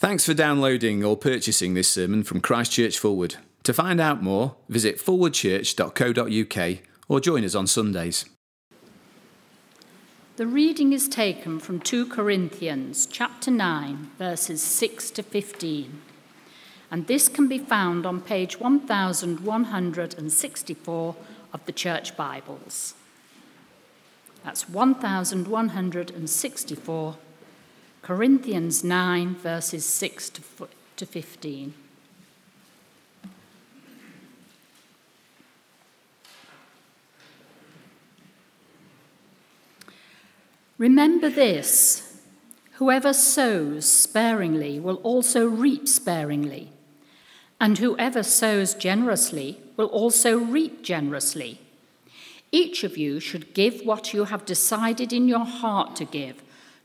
Thanks 0.00 0.24
for 0.24 0.32
downloading 0.32 1.02
or 1.02 1.16
purchasing 1.16 1.74
this 1.74 1.90
sermon 1.90 2.22
from 2.22 2.40
Christchurch 2.40 3.00
Fulwood. 3.00 3.34
To 3.64 3.74
find 3.74 4.00
out 4.00 4.22
more, 4.22 4.54
visit 4.68 4.98
forwardchurch.co.uk 4.98 6.78
or 7.08 7.18
join 7.18 7.44
us 7.44 7.56
on 7.56 7.66
Sundays. 7.66 8.24
The 10.36 10.46
reading 10.46 10.92
is 10.92 11.08
taken 11.08 11.58
from 11.58 11.80
2 11.80 12.06
Corinthians 12.06 13.06
chapter 13.06 13.50
9 13.50 14.12
verses 14.18 14.62
6 14.62 15.10
to 15.10 15.24
15. 15.24 16.00
And 16.92 17.08
this 17.08 17.28
can 17.28 17.48
be 17.48 17.58
found 17.58 18.06
on 18.06 18.20
page 18.20 18.60
1164 18.60 21.16
of 21.52 21.66
the 21.66 21.72
Church 21.72 22.16
Bibles. 22.16 22.94
That's 24.44 24.68
1164 24.68 27.16
Corinthians 28.08 28.82
9, 28.82 29.34
verses 29.34 29.84
6 29.84 30.30
to 30.96 31.04
15. 31.04 31.74
Remember 40.78 41.28
this 41.28 42.22
whoever 42.76 43.12
sows 43.12 43.84
sparingly 43.84 44.80
will 44.80 45.02
also 45.02 45.46
reap 45.46 45.86
sparingly, 45.86 46.72
and 47.60 47.76
whoever 47.76 48.22
sows 48.22 48.72
generously 48.72 49.60
will 49.76 49.88
also 49.88 50.38
reap 50.38 50.82
generously. 50.82 51.60
Each 52.50 52.84
of 52.84 52.96
you 52.96 53.20
should 53.20 53.52
give 53.52 53.82
what 53.84 54.14
you 54.14 54.24
have 54.24 54.46
decided 54.46 55.12
in 55.12 55.28
your 55.28 55.44
heart 55.44 55.94
to 55.96 56.06
give 56.06 56.42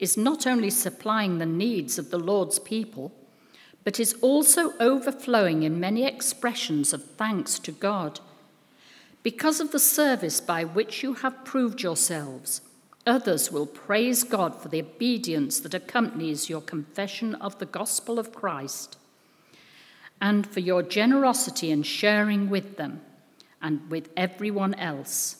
is 0.00 0.16
not 0.16 0.46
only 0.46 0.70
supplying 0.70 1.38
the 1.38 1.46
needs 1.46 1.98
of 1.98 2.10
the 2.10 2.18
Lord's 2.18 2.58
people, 2.58 3.12
but 3.84 4.00
is 4.00 4.14
also 4.22 4.72
overflowing 4.78 5.62
in 5.62 5.78
many 5.78 6.04
expressions 6.04 6.92
of 6.92 7.04
thanks 7.04 7.58
to 7.58 7.70
God. 7.70 8.18
Because 9.22 9.60
of 9.60 9.72
the 9.72 9.78
service 9.78 10.40
by 10.40 10.64
which 10.64 11.02
you 11.02 11.14
have 11.14 11.44
proved 11.44 11.82
yourselves, 11.82 12.62
others 13.06 13.52
will 13.52 13.66
praise 13.66 14.24
God 14.24 14.54
for 14.54 14.68
the 14.68 14.80
obedience 14.80 15.60
that 15.60 15.74
accompanies 15.74 16.48
your 16.48 16.62
confession 16.62 17.34
of 17.36 17.58
the 17.58 17.66
gospel 17.66 18.18
of 18.18 18.34
Christ, 18.34 18.96
and 20.20 20.46
for 20.46 20.60
your 20.60 20.82
generosity 20.82 21.70
in 21.70 21.82
sharing 21.82 22.48
with 22.48 22.76
them 22.76 23.02
and 23.60 23.90
with 23.90 24.08
everyone 24.16 24.74
else. 24.74 25.39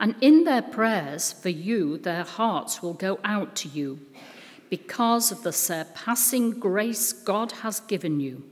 And 0.00 0.14
in 0.22 0.44
their 0.44 0.62
prayers 0.62 1.30
for 1.30 1.50
you, 1.50 1.98
their 1.98 2.24
hearts 2.24 2.82
will 2.82 2.94
go 2.94 3.20
out 3.22 3.54
to 3.56 3.68
you 3.68 4.00
because 4.70 5.30
of 5.30 5.42
the 5.42 5.52
surpassing 5.52 6.52
grace 6.52 7.12
God 7.12 7.52
has 7.52 7.80
given 7.80 8.18
you. 8.18 8.42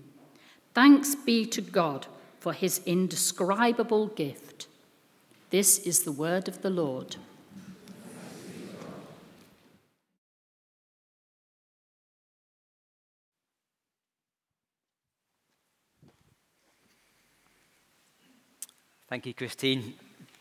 Thanks 0.74 1.14
be 1.14 1.46
to 1.46 1.62
God 1.62 2.06
for 2.38 2.52
his 2.52 2.82
indescribable 2.84 4.08
gift. 4.08 4.66
This 5.48 5.78
is 5.78 6.02
the 6.02 6.12
word 6.12 6.48
of 6.48 6.60
the 6.60 6.70
Lord. 6.70 7.16
Thank 19.08 19.24
you, 19.24 19.32
Christine. 19.32 19.94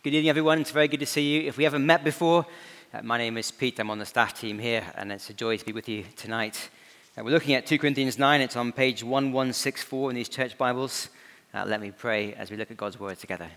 Good 0.08 0.14
evening, 0.14 0.30
everyone. 0.30 0.62
It's 0.62 0.72
very 0.72 0.88
good 0.88 1.02
to 1.02 1.06
see 1.06 1.34
you. 1.34 1.50
If 1.50 1.58
we 1.58 1.66
haven't 1.66 1.86
met 1.86 2.02
before, 2.02 2.46
uh, 2.94 3.02
my 3.02 3.18
name 3.18 3.38
is 3.38 3.52
Pete. 3.52 3.78
I'm 3.78 3.90
on 3.90 4.00
the 4.00 4.06
staff 4.06 4.40
team 4.40 4.58
here, 4.58 4.82
and 4.96 5.12
it's 5.12 5.30
a 5.30 5.34
joy 5.34 5.58
to 5.58 5.66
be 5.66 5.74
with 5.74 5.90
you 5.90 6.06
tonight. 6.16 6.70
Uh, 7.18 7.26
we're 7.26 7.32
looking 7.32 7.56
at 7.56 7.66
2 7.66 7.78
Corinthians 7.78 8.18
9. 8.18 8.40
It's 8.40 8.56
on 8.56 8.72
page 8.72 9.04
1164 9.04 10.10
in 10.12 10.16
these 10.16 10.30
church 10.30 10.58
Bibles. 10.58 11.10
Uh, 11.54 11.66
let 11.68 11.82
me 11.82 11.92
pray 11.92 12.34
as 12.36 12.50
we 12.50 12.56
look 12.56 12.72
at 12.72 12.78
God's 12.78 12.98
word 12.98 13.20
together. 13.20 13.50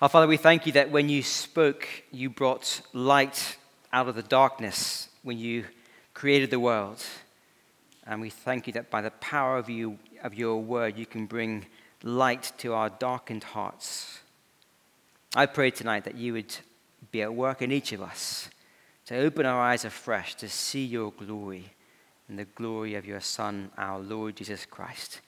Our 0.00 0.08
Father, 0.08 0.26
we 0.26 0.38
thank 0.38 0.64
you 0.64 0.72
that 0.72 0.90
when 0.90 1.10
you 1.10 1.22
spoke, 1.22 1.86
you 2.10 2.30
brought 2.30 2.80
light 2.94 3.58
out 3.92 4.08
of 4.08 4.14
the 4.14 4.22
darkness 4.22 5.10
when 5.24 5.36
you 5.36 5.66
created 6.14 6.48
the 6.48 6.58
world. 6.58 7.04
And 8.06 8.22
we 8.22 8.30
thank 8.30 8.66
you 8.66 8.72
that 8.72 8.88
by 8.88 9.02
the 9.02 9.10
power 9.10 9.58
of, 9.58 9.68
you, 9.68 9.98
of 10.24 10.32
your 10.32 10.56
word, 10.56 10.96
you 10.96 11.04
can 11.04 11.26
bring 11.26 11.66
light 12.02 12.52
to 12.58 12.74
our 12.74 12.90
darkened 12.90 13.44
hearts. 13.44 14.20
I 15.34 15.46
pray 15.46 15.70
tonight 15.70 16.04
that 16.04 16.16
you 16.16 16.32
would 16.34 16.56
be 17.10 17.22
at 17.22 17.34
work 17.34 17.62
in 17.62 17.72
each 17.72 17.92
of 17.92 18.02
us 18.02 18.48
to 19.06 19.16
open 19.16 19.46
our 19.46 19.60
eyes 19.60 19.84
afresh 19.84 20.34
to 20.36 20.48
see 20.48 20.84
your 20.84 21.12
glory 21.12 21.72
and 22.28 22.38
the 22.38 22.44
glory 22.44 22.94
of 22.94 23.06
your 23.06 23.20
Son, 23.20 23.70
our 23.76 23.98
Lord 23.98 24.36
Jesus 24.36 24.66
Christ. 24.66 25.20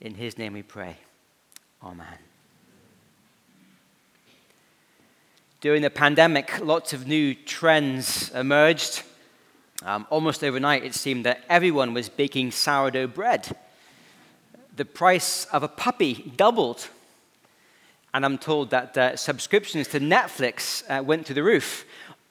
In 0.00 0.14
his 0.14 0.38
name 0.38 0.54
we 0.54 0.62
pray. 0.62 0.96
Amen. 1.82 2.18
During 5.60 5.82
the 5.82 5.90
pandemic, 5.90 6.64
lots 6.64 6.92
of 6.92 7.06
new 7.06 7.34
trends 7.34 8.30
emerged. 8.30 9.02
Um, 9.82 10.06
almost 10.08 10.42
overnight, 10.42 10.84
it 10.84 10.94
seemed 10.94 11.26
that 11.26 11.44
everyone 11.48 11.92
was 11.92 12.08
baking 12.08 12.50
sourdough 12.50 13.08
bread 13.08 13.54
the 14.76 14.84
price 14.84 15.44
of 15.46 15.62
a 15.62 15.68
puppy 15.68 16.32
doubled. 16.36 16.88
And 18.12 18.24
I'm 18.24 18.38
told 18.38 18.70
that 18.70 18.96
uh, 18.96 19.16
subscriptions 19.16 19.88
to 19.88 20.00
Netflix 20.00 20.82
uh, 20.88 21.02
went 21.02 21.26
through 21.26 21.36
the 21.36 21.42
roof. 21.42 21.84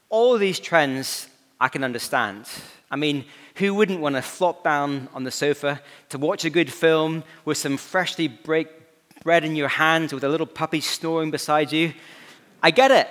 All 0.10 0.38
these 0.38 0.60
trends 0.60 1.28
I 1.60 1.68
can 1.70 1.84
understand. 1.84 2.46
I 2.92 2.96
mean, 2.96 3.26
who 3.56 3.74
wouldn't 3.74 4.00
want 4.00 4.16
to 4.16 4.22
flop 4.22 4.64
down 4.64 5.10
on 5.14 5.24
the 5.24 5.32
sofa 5.32 5.82
to 6.10 6.18
watch 6.18 6.46
a 6.46 6.50
good 6.50 6.72
film 6.72 7.24
with 7.46 7.58
some 7.58 7.78
freshly 7.78 8.28
baked 8.28 9.24
bread 9.24 9.44
in 9.44 9.56
your 9.56 9.68
hands 9.68 10.14
with 10.14 10.24
a 10.24 10.30
little 10.30 10.48
puppy 10.48 10.82
snoring 10.82 11.32
beside 11.32 11.72
you? 11.72 11.94
I 12.64 12.72
get 12.72 12.92
it. 12.92 13.08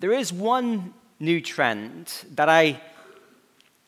There 0.00 0.12
is 0.12 0.32
one 0.32 0.94
new 1.20 1.40
trend 1.40 2.12
that 2.34 2.48
I 2.48 2.80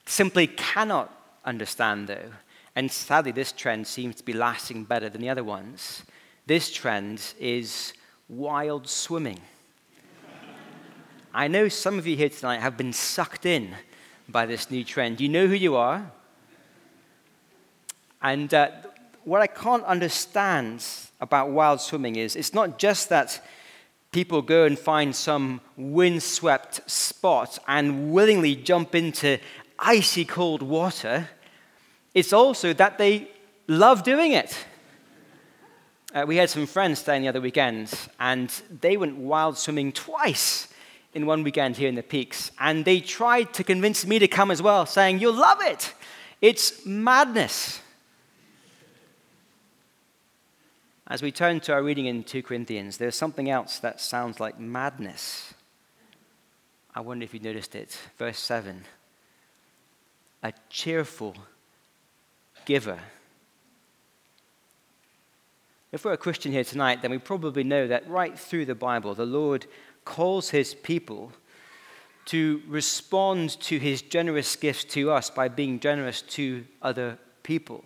simply 0.06 0.46
cannot 0.46 1.12
understand, 1.44 2.08
though. 2.08 2.30
And 2.76 2.90
sadly, 2.90 3.30
this 3.30 3.52
trend 3.52 3.86
seems 3.86 4.16
to 4.16 4.24
be 4.24 4.32
lasting 4.32 4.84
better 4.84 5.08
than 5.08 5.20
the 5.20 5.28
other 5.28 5.44
ones. 5.44 6.02
This 6.46 6.72
trend 6.72 7.34
is 7.38 7.92
wild 8.28 8.88
swimming. 8.88 9.40
I 11.32 11.48
know 11.48 11.68
some 11.68 11.98
of 11.98 12.06
you 12.06 12.16
here 12.16 12.28
tonight 12.28 12.60
have 12.60 12.76
been 12.76 12.92
sucked 12.92 13.46
in 13.46 13.74
by 14.28 14.46
this 14.46 14.70
new 14.70 14.84
trend. 14.84 15.20
You 15.20 15.28
know 15.28 15.46
who 15.46 15.54
you 15.54 15.76
are. 15.76 16.10
And 18.22 18.52
uh, 18.54 18.70
what 19.24 19.40
I 19.40 19.46
can't 19.46 19.84
understand 19.84 20.84
about 21.20 21.50
wild 21.50 21.80
swimming 21.80 22.16
is 22.16 22.36
it's 22.36 22.54
not 22.54 22.78
just 22.78 23.08
that 23.08 23.44
people 24.12 24.42
go 24.42 24.64
and 24.64 24.78
find 24.78 25.14
some 25.14 25.60
windswept 25.76 26.88
spot 26.90 27.58
and 27.66 28.12
willingly 28.12 28.54
jump 28.54 28.94
into 28.94 29.38
icy 29.78 30.24
cold 30.24 30.62
water 30.62 31.28
it's 32.14 32.32
also 32.32 32.72
that 32.72 32.96
they 32.96 33.28
love 33.66 34.02
doing 34.02 34.32
it. 34.32 34.56
Uh, 36.14 36.24
we 36.26 36.36
had 36.36 36.48
some 36.48 36.66
friends 36.66 37.00
staying 37.00 37.22
the 37.22 37.28
other 37.28 37.40
weekend, 37.40 37.92
and 38.20 38.48
they 38.80 38.96
went 38.96 39.16
wild 39.16 39.58
swimming 39.58 39.90
twice 39.90 40.68
in 41.12 41.26
one 41.26 41.42
weekend 41.42 41.76
here 41.76 41.88
in 41.88 41.96
the 41.96 42.02
Peaks. 42.04 42.52
And 42.60 42.84
they 42.84 43.00
tried 43.00 43.52
to 43.54 43.64
convince 43.64 44.06
me 44.06 44.20
to 44.20 44.28
come 44.28 44.52
as 44.52 44.62
well, 44.62 44.86
saying, 44.86 45.18
You'll 45.18 45.34
love 45.34 45.58
it. 45.60 45.92
It's 46.40 46.86
madness. 46.86 47.80
As 51.06 51.20
we 51.20 51.32
turn 51.32 51.60
to 51.60 51.72
our 51.72 51.82
reading 51.82 52.06
in 52.06 52.24
2 52.24 52.42
Corinthians, 52.42 52.96
there's 52.96 53.16
something 53.16 53.50
else 53.50 53.78
that 53.80 54.00
sounds 54.00 54.40
like 54.40 54.58
madness. 54.58 55.52
I 56.94 57.00
wonder 57.00 57.24
if 57.24 57.34
you 57.34 57.40
noticed 57.40 57.74
it. 57.74 57.98
Verse 58.18 58.38
7 58.38 58.84
A 60.44 60.52
cheerful 60.70 61.34
giver. 62.66 62.98
If 65.92 66.04
we're 66.04 66.12
a 66.12 66.16
Christian 66.16 66.50
here 66.50 66.64
tonight, 66.64 67.02
then 67.02 67.10
we 67.10 67.18
probably 67.18 67.62
know 67.62 67.86
that 67.86 68.08
right 68.08 68.36
through 68.38 68.64
the 68.64 68.74
Bible, 68.74 69.14
the 69.14 69.24
Lord 69.24 69.66
calls 70.04 70.50
his 70.50 70.74
people 70.74 71.32
to 72.26 72.62
respond 72.66 73.60
to 73.60 73.78
his 73.78 74.02
generous 74.02 74.56
gifts 74.56 74.84
to 74.84 75.10
us 75.10 75.30
by 75.30 75.48
being 75.48 75.78
generous 75.78 76.22
to 76.22 76.64
other 76.82 77.18
people. 77.42 77.84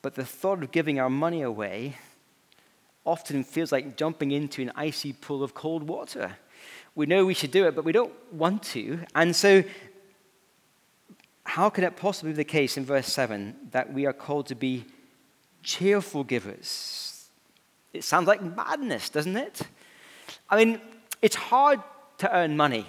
But 0.00 0.14
the 0.14 0.24
thought 0.24 0.62
of 0.62 0.70
giving 0.70 1.00
our 1.00 1.10
money 1.10 1.42
away 1.42 1.96
often 3.04 3.42
feels 3.42 3.72
like 3.72 3.96
jumping 3.96 4.30
into 4.30 4.62
an 4.62 4.72
icy 4.76 5.12
pool 5.12 5.42
of 5.42 5.54
cold 5.54 5.82
water. 5.82 6.36
We 6.94 7.06
know 7.06 7.24
we 7.24 7.34
should 7.34 7.50
do 7.50 7.66
it, 7.66 7.74
but 7.74 7.84
we 7.84 7.92
don't 7.92 8.12
want 8.32 8.62
to. 8.74 9.00
And 9.14 9.34
so, 9.34 9.64
how 11.58 11.68
can 11.68 11.82
it 11.82 11.96
possibly 11.96 12.30
be 12.30 12.36
the 12.36 12.44
case 12.44 12.76
in 12.76 12.84
verse 12.84 13.08
7 13.08 13.52
that 13.72 13.92
we 13.92 14.06
are 14.06 14.12
called 14.12 14.46
to 14.46 14.54
be 14.54 14.84
cheerful 15.64 16.22
givers? 16.22 17.30
It 17.92 18.04
sounds 18.04 18.28
like 18.28 18.40
madness, 18.40 19.10
doesn't 19.10 19.36
it? 19.36 19.62
I 20.48 20.56
mean, 20.56 20.80
it's 21.20 21.34
hard 21.34 21.80
to 22.18 22.32
earn 22.32 22.56
money. 22.56 22.86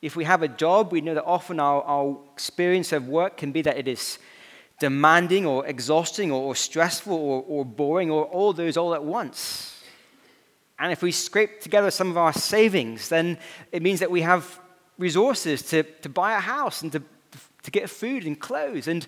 If 0.00 0.16
we 0.16 0.24
have 0.24 0.42
a 0.42 0.48
job, 0.48 0.92
we 0.92 1.02
know 1.02 1.12
that 1.12 1.24
often 1.24 1.60
our, 1.60 1.82
our 1.82 2.16
experience 2.32 2.90
of 2.92 3.06
work 3.06 3.36
can 3.36 3.52
be 3.52 3.60
that 3.60 3.76
it 3.76 3.86
is 3.86 4.18
demanding 4.78 5.44
or 5.44 5.66
exhausting 5.66 6.32
or, 6.32 6.40
or 6.40 6.54
stressful 6.54 7.14
or, 7.14 7.44
or 7.46 7.66
boring 7.66 8.10
or 8.10 8.24
all 8.24 8.54
those 8.54 8.78
all 8.78 8.94
at 8.94 9.04
once. 9.04 9.78
And 10.78 10.90
if 10.90 11.02
we 11.02 11.12
scrape 11.12 11.60
together 11.60 11.90
some 11.90 12.08
of 12.08 12.16
our 12.16 12.32
savings, 12.32 13.10
then 13.10 13.36
it 13.72 13.82
means 13.82 14.00
that 14.00 14.10
we 14.10 14.22
have 14.22 14.58
resources 14.96 15.60
to, 15.64 15.82
to 15.82 16.08
buy 16.08 16.32
a 16.32 16.40
house 16.40 16.80
and 16.80 16.92
to, 16.92 17.02
to 17.70 17.78
get 17.80 17.88
food 17.88 18.26
and 18.26 18.38
clothes. 18.38 18.88
And 18.88 19.06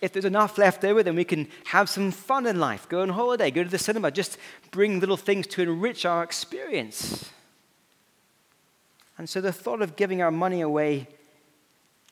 if 0.00 0.12
there's 0.12 0.24
enough 0.24 0.58
left 0.58 0.84
over, 0.84 1.02
then 1.02 1.14
we 1.14 1.24
can 1.24 1.48
have 1.66 1.88
some 1.88 2.10
fun 2.10 2.46
in 2.46 2.58
life, 2.58 2.88
go 2.88 3.02
on 3.02 3.10
holiday, 3.10 3.50
go 3.50 3.62
to 3.62 3.70
the 3.70 3.78
cinema, 3.78 4.10
just 4.10 4.36
bring 4.70 5.00
little 5.00 5.16
things 5.16 5.46
to 5.48 5.62
enrich 5.62 6.04
our 6.04 6.22
experience. 6.22 7.30
And 9.16 9.28
so 9.28 9.40
the 9.40 9.52
thought 9.52 9.82
of 9.82 9.94
giving 9.94 10.20
our 10.20 10.30
money 10.30 10.60
away 10.60 11.06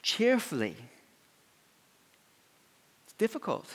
cheerfully 0.03 0.77
it's 3.05 3.13
difficult. 3.19 3.67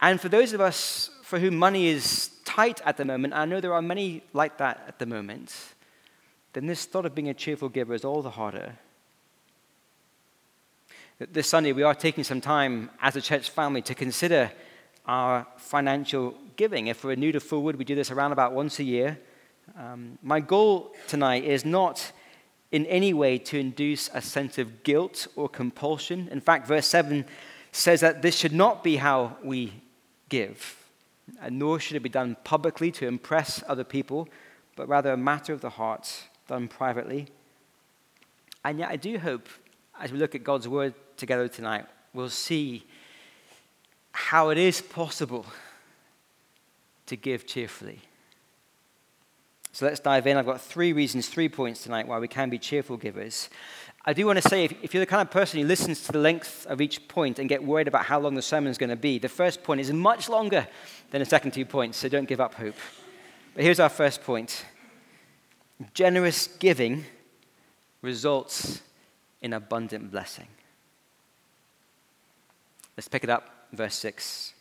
And 0.00 0.20
for 0.20 0.28
those 0.28 0.52
of 0.52 0.60
us 0.60 1.10
for 1.22 1.38
whom 1.38 1.56
money 1.56 1.86
is 1.86 2.30
tight 2.44 2.80
at 2.84 2.96
the 2.96 3.04
moment, 3.04 3.34
I 3.34 3.44
know 3.44 3.60
there 3.60 3.74
are 3.74 3.82
many 3.82 4.22
like 4.32 4.58
that 4.58 4.84
at 4.86 4.98
the 4.98 5.06
moment, 5.06 5.54
then 6.52 6.66
this 6.66 6.84
thought 6.84 7.06
of 7.06 7.14
being 7.14 7.28
a 7.28 7.34
cheerful 7.34 7.68
giver 7.68 7.94
is 7.94 8.04
all 8.04 8.22
the 8.22 8.30
harder. 8.30 8.74
This 11.28 11.50
Sunday, 11.50 11.72
we 11.72 11.82
are 11.82 11.94
taking 11.94 12.24
some 12.24 12.40
time 12.40 12.88
as 12.98 13.14
a 13.14 13.20
church 13.20 13.50
family 13.50 13.82
to 13.82 13.94
consider 13.94 14.50
our 15.04 15.46
financial 15.58 16.34
giving. 16.56 16.86
If 16.86 17.04
we're 17.04 17.14
new 17.14 17.30
to 17.32 17.40
Fulwood, 17.40 17.76
we 17.76 17.84
do 17.84 17.94
this 17.94 18.10
around 18.10 18.32
about 18.32 18.54
once 18.54 18.78
a 18.78 18.84
year. 18.84 19.18
Um, 19.78 20.18
my 20.22 20.40
goal 20.40 20.94
tonight 21.08 21.44
is 21.44 21.62
not 21.62 22.12
in 22.72 22.86
any 22.86 23.12
way 23.12 23.36
to 23.36 23.58
induce 23.58 24.08
a 24.14 24.22
sense 24.22 24.56
of 24.56 24.82
guilt 24.82 25.26
or 25.36 25.46
compulsion. 25.46 26.26
In 26.32 26.40
fact, 26.40 26.66
verse 26.66 26.86
7 26.86 27.26
says 27.70 28.00
that 28.00 28.22
this 28.22 28.34
should 28.34 28.54
not 28.54 28.82
be 28.82 28.96
how 28.96 29.36
we 29.44 29.74
give, 30.30 30.82
and 31.42 31.58
nor 31.58 31.78
should 31.78 31.96
it 31.96 32.02
be 32.02 32.08
done 32.08 32.34
publicly 32.44 32.90
to 32.92 33.06
impress 33.06 33.62
other 33.68 33.84
people, 33.84 34.26
but 34.74 34.88
rather 34.88 35.12
a 35.12 35.18
matter 35.18 35.52
of 35.52 35.60
the 35.60 35.68
heart, 35.68 36.28
done 36.48 36.66
privately. 36.66 37.26
And 38.64 38.78
yet, 38.78 38.88
I 38.88 38.96
do 38.96 39.18
hope, 39.18 39.50
as 40.00 40.12
we 40.12 40.18
look 40.18 40.34
at 40.34 40.42
God's 40.42 40.66
word 40.66 40.94
together 41.20 41.46
tonight, 41.46 41.86
we'll 42.12 42.28
see 42.28 42.84
how 44.12 44.48
it 44.48 44.58
is 44.58 44.80
possible 44.80 45.46
to 47.06 47.16
give 47.16 47.46
cheerfully. 47.46 48.00
So 49.72 49.86
let's 49.86 50.00
dive 50.00 50.26
in. 50.26 50.36
I've 50.36 50.46
got 50.46 50.60
three 50.60 50.92
reasons, 50.92 51.28
three 51.28 51.48
points 51.48 51.84
tonight 51.84 52.08
why 52.08 52.18
we 52.18 52.26
can 52.26 52.50
be 52.50 52.58
cheerful 52.58 52.96
givers. 52.96 53.48
I 54.04 54.12
do 54.14 54.26
want 54.26 54.40
to 54.42 54.48
say, 54.48 54.64
if, 54.64 54.74
if 54.82 54.94
you're 54.94 55.02
the 55.02 55.06
kind 55.06 55.22
of 55.22 55.30
person 55.30 55.60
who 55.60 55.66
listens 55.66 56.02
to 56.04 56.12
the 56.12 56.18
length 56.18 56.66
of 56.66 56.80
each 56.80 57.06
point 57.06 57.38
and 57.38 57.48
get 57.48 57.62
worried 57.62 57.86
about 57.86 58.06
how 58.06 58.18
long 58.18 58.34
the 58.34 58.42
sermon 58.42 58.70
is 58.70 58.78
going 58.78 58.90
to 58.90 58.96
be, 58.96 59.18
the 59.18 59.28
first 59.28 59.62
point 59.62 59.80
is 59.80 59.92
much 59.92 60.28
longer 60.28 60.66
than 61.10 61.20
the 61.20 61.26
second 61.26 61.52
two 61.52 61.66
points, 61.66 61.98
so 61.98 62.08
don't 62.08 62.28
give 62.28 62.40
up 62.40 62.54
hope. 62.54 62.74
But 63.54 63.62
here's 63.62 63.80
our 63.80 63.88
first 63.88 64.22
point 64.22 64.64
generous 65.94 66.46
giving 66.46 67.04
results 68.02 68.82
in 69.40 69.52
abundant 69.52 70.10
blessing. 70.10 70.48
Let's 73.00 73.08
pick 73.08 73.24
it 73.24 73.30
up, 73.30 73.48
verse 73.72 73.94
6. 73.94 74.52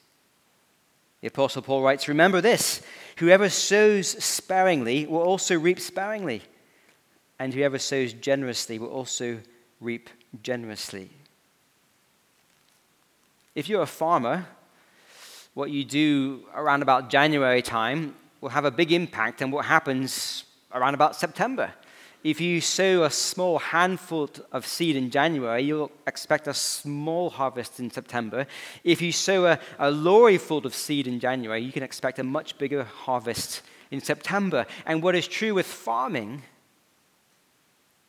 The 1.19 1.27
Apostle 1.27 1.61
Paul 1.61 1.81
writes 1.81 2.07
Remember 2.07 2.39
this 2.39 2.81
whoever 3.17 3.49
sows 3.49 4.07
sparingly 4.23 5.05
will 5.07 5.23
also 5.23 5.59
reap 5.59 5.77
sparingly, 5.77 6.43
and 7.37 7.53
whoever 7.53 7.77
sows 7.77 8.13
generously 8.13 8.79
will 8.79 8.87
also 8.87 9.41
reap 9.81 10.09
generously. 10.41 11.09
If 13.55 13.67
you're 13.67 13.81
a 13.81 13.85
farmer, 13.85 14.45
what 15.53 15.69
you 15.69 15.83
do 15.83 16.45
around 16.55 16.81
about 16.81 17.09
January 17.09 17.61
time 17.61 18.15
will 18.39 18.51
have 18.51 18.63
a 18.63 18.71
big 18.71 18.93
impact 18.93 19.41
on 19.41 19.51
what 19.51 19.65
happens 19.65 20.45
around 20.73 20.93
about 20.93 21.17
September. 21.17 21.73
If 22.23 22.41
you 22.41 22.59
sow 22.59 23.03
a 23.03 23.09
small 23.09 23.59
handful 23.59 24.29
of 24.51 24.67
seed 24.67 24.97
in 24.97 25.09
January, 25.09 25.63
you'll 25.63 25.91
expect 26.05 26.47
a 26.47 26.53
small 26.53 27.29
harvest 27.29 27.79
in 27.79 27.89
September. 27.89 28.45
If 28.83 29.01
you 29.01 29.13
sow 29.13 29.45
a, 29.45 29.59
a 29.77 29.89
lorry 29.89 30.37
full 30.37 30.65
of 30.65 30.75
seed 30.75 31.07
in 31.07 31.21
January, 31.21 31.61
you 31.61 31.71
can 31.71 31.83
expect 31.83 32.19
a 32.19 32.23
much 32.23 32.57
bigger 32.57 32.83
harvest 32.83 33.61
in 33.89 34.01
September. 34.01 34.65
And 34.85 35.01
what 35.01 35.15
is 35.15 35.29
true 35.29 35.53
with 35.53 35.65
farming 35.65 36.41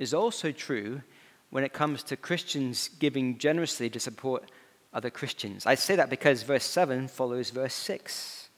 is 0.00 0.12
also 0.12 0.50
true 0.50 1.02
when 1.50 1.62
it 1.62 1.72
comes 1.72 2.02
to 2.04 2.16
Christians 2.16 2.88
giving 2.98 3.38
generously 3.38 3.88
to 3.90 4.00
support 4.00 4.50
other 4.92 5.10
Christians. 5.10 5.66
I 5.66 5.76
say 5.76 5.94
that 5.94 6.10
because 6.10 6.42
verse 6.42 6.64
7 6.64 7.06
follows 7.06 7.50
verse 7.50 7.74
6. 7.74 8.48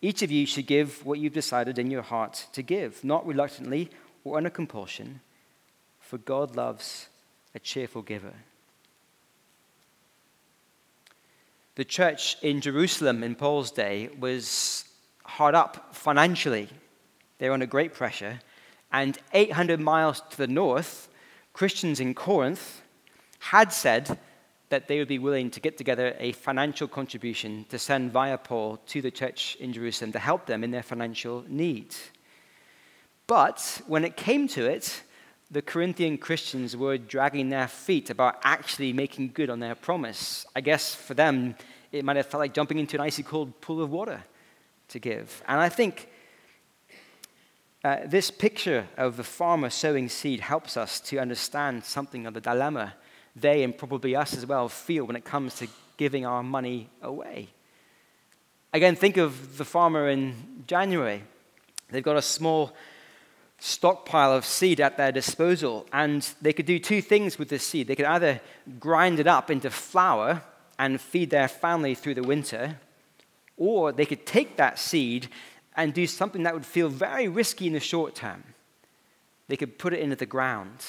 Each 0.00 0.22
of 0.22 0.32
you 0.32 0.46
should 0.46 0.66
give 0.66 1.06
what 1.06 1.20
you've 1.20 1.32
decided 1.32 1.78
in 1.78 1.92
your 1.92 2.02
heart 2.02 2.46
to 2.54 2.62
give, 2.62 3.04
not 3.04 3.24
reluctantly 3.24 3.88
or 4.24 4.36
under 4.36 4.50
compulsion, 4.50 5.20
for 6.00 6.18
God 6.18 6.56
loves 6.56 7.08
a 7.54 7.58
cheerful 7.58 8.02
giver. 8.02 8.34
The 11.74 11.84
church 11.84 12.36
in 12.42 12.60
Jerusalem 12.60 13.22
in 13.22 13.34
Paul's 13.34 13.70
day 13.70 14.10
was 14.18 14.84
hard 15.24 15.54
up 15.54 15.94
financially. 15.94 16.68
They 17.38 17.48
were 17.48 17.54
under 17.54 17.66
great 17.66 17.94
pressure. 17.94 18.40
And 18.92 19.18
800 19.32 19.80
miles 19.80 20.22
to 20.30 20.36
the 20.36 20.46
north, 20.46 21.08
Christians 21.54 21.98
in 21.98 22.14
Corinth 22.14 22.82
had 23.38 23.72
said 23.72 24.18
that 24.68 24.86
they 24.86 24.98
would 24.98 25.08
be 25.08 25.18
willing 25.18 25.50
to 25.50 25.60
get 25.60 25.76
together 25.76 26.14
a 26.18 26.32
financial 26.32 26.88
contribution 26.88 27.66
to 27.70 27.78
send 27.78 28.12
via 28.12 28.38
Paul 28.38 28.78
to 28.88 29.02
the 29.02 29.10
church 29.10 29.56
in 29.60 29.72
Jerusalem 29.72 30.12
to 30.12 30.18
help 30.18 30.46
them 30.46 30.62
in 30.62 30.70
their 30.70 30.82
financial 30.82 31.44
needs. 31.48 32.11
But 33.26 33.80
when 33.86 34.04
it 34.04 34.16
came 34.16 34.48
to 34.48 34.66
it, 34.66 35.02
the 35.50 35.62
Corinthian 35.62 36.16
Christians 36.18 36.76
were 36.76 36.96
dragging 36.96 37.50
their 37.50 37.68
feet 37.68 38.10
about 38.10 38.36
actually 38.42 38.92
making 38.92 39.32
good 39.34 39.50
on 39.50 39.60
their 39.60 39.74
promise. 39.74 40.46
I 40.56 40.62
guess 40.62 40.94
for 40.94 41.14
them, 41.14 41.54
it 41.92 42.04
might 42.04 42.16
have 42.16 42.26
felt 42.26 42.40
like 42.40 42.54
jumping 42.54 42.78
into 42.78 42.96
an 42.96 43.02
icy 43.02 43.22
cold 43.22 43.60
pool 43.60 43.82
of 43.82 43.90
water 43.90 44.24
to 44.88 44.98
give. 44.98 45.42
And 45.46 45.60
I 45.60 45.68
think 45.68 46.08
uh, 47.84 47.98
this 48.06 48.30
picture 48.30 48.86
of 48.96 49.16
the 49.16 49.24
farmer 49.24 49.68
sowing 49.68 50.08
seed 50.08 50.40
helps 50.40 50.76
us 50.76 51.00
to 51.00 51.18
understand 51.18 51.84
something 51.84 52.26
of 52.26 52.34
the 52.34 52.40
dilemma 52.40 52.94
they 53.34 53.62
and 53.62 53.76
probably 53.76 54.14
us 54.14 54.36
as 54.36 54.46
well 54.46 54.68
feel 54.68 55.04
when 55.04 55.16
it 55.16 55.24
comes 55.24 55.54
to 55.56 55.66
giving 55.96 56.26
our 56.26 56.42
money 56.42 56.88
away. 57.02 57.48
Again, 58.72 58.96
think 58.96 59.16
of 59.16 59.58
the 59.58 59.64
farmer 59.64 60.08
in 60.08 60.64
January. 60.66 61.22
They've 61.90 62.02
got 62.02 62.16
a 62.16 62.22
small 62.22 62.72
stockpile 63.62 64.32
of 64.32 64.44
seed 64.44 64.80
at 64.80 64.96
their 64.96 65.12
disposal. 65.12 65.86
And 65.92 66.28
they 66.40 66.52
could 66.52 66.66
do 66.66 66.78
two 66.78 67.02
things 67.02 67.38
with 67.38 67.48
this 67.48 67.66
seed. 67.66 67.86
They 67.86 67.96
could 67.96 68.06
either 68.06 68.40
grind 68.78 69.20
it 69.20 69.26
up 69.26 69.50
into 69.50 69.70
flour 69.70 70.42
and 70.78 71.00
feed 71.00 71.30
their 71.30 71.48
family 71.48 71.94
through 71.94 72.14
the 72.14 72.22
winter, 72.22 72.78
or 73.56 73.92
they 73.92 74.06
could 74.06 74.26
take 74.26 74.56
that 74.56 74.78
seed 74.78 75.28
and 75.76 75.94
do 75.94 76.06
something 76.06 76.42
that 76.42 76.54
would 76.54 76.66
feel 76.66 76.88
very 76.88 77.28
risky 77.28 77.66
in 77.66 77.72
the 77.72 77.80
short 77.80 78.14
term. 78.14 78.42
They 79.48 79.56
could 79.56 79.78
put 79.78 79.92
it 79.92 80.00
into 80.00 80.16
the 80.16 80.26
ground 80.26 80.84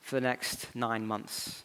for 0.00 0.16
the 0.16 0.20
next 0.20 0.74
nine 0.74 1.06
months. 1.06 1.64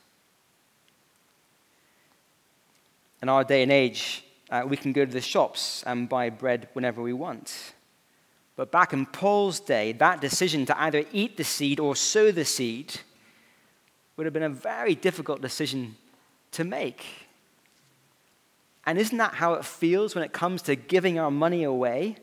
in 3.22 3.30
our 3.30 3.44
day 3.44 3.64
and 3.64 3.72
age, 3.72 4.24
uh, 4.50 4.64
we 4.68 4.76
can 4.76 4.92
go 4.92 5.06
to 5.06 5.12
the 5.12 5.22
shops 5.22 5.84
and 5.86 6.10
buy 6.10 6.30
bread 6.30 6.68
whenever 6.74 7.02
we 7.02 7.14
want. 7.14 7.74
But 8.56 8.72
back 8.72 8.94
in 8.94 9.06
Paul's 9.06 9.60
day, 9.60 9.94
that 9.94 10.22
decision 10.22 10.66
to 10.68 10.82
either 10.82 11.06
eat 11.12 11.38
the 11.38 11.44
seed 11.44 11.80
or 11.80 11.96
sow 11.96 12.32
the 12.32 12.46
seed 12.46 13.00
would 14.16 14.26
have 14.26 14.34
been 14.34 14.44
a 14.44 14.50
very 14.50 14.94
difficult 14.94 15.42
decision 15.42 15.96
to 16.52 16.64
make. 16.64 17.06
And 18.86 18.98
isn't 18.98 19.18
that 19.18 19.36
how 19.36 19.54
it 19.54 19.66
feels 19.66 20.16
when 20.16 20.24
it 20.24 20.34
comes 20.34 20.62
to 20.64 20.76
giving 20.76 21.18
our 21.18 21.32
money 21.32 21.64
away? 21.64 22.18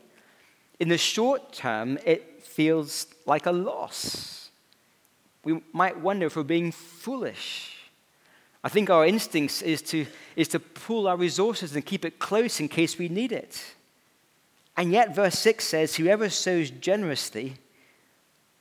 In 0.79 0.89
the 0.89 0.97
short 0.97 1.51
term, 1.51 1.97
it 2.05 2.43
feels 2.43 3.07
like 3.25 3.45
a 3.45 3.51
loss. 3.51 4.49
We 5.43 5.61
might 5.73 5.99
wonder 5.99 6.25
if 6.27 6.35
we're 6.35 6.43
being 6.43 6.71
foolish. 6.71 7.75
I 8.63 8.69
think 8.69 8.89
our 8.89 9.05
instinct 9.05 9.61
is 9.61 9.81
to, 9.83 10.05
is 10.35 10.49
to 10.49 10.59
pool 10.59 11.07
our 11.07 11.17
resources 11.17 11.73
and 11.75 11.85
keep 11.85 12.03
it 12.03 12.19
close 12.19 12.59
in 12.59 12.67
case 12.67 12.97
we 12.97 13.07
need 13.07 13.31
it. 13.31 13.63
And 14.79 14.93
yet, 14.93 15.13
verse 15.13 15.37
6 15.39 15.65
says, 15.65 15.95
Whoever 15.97 16.29
sows 16.29 16.71
generously 16.71 17.55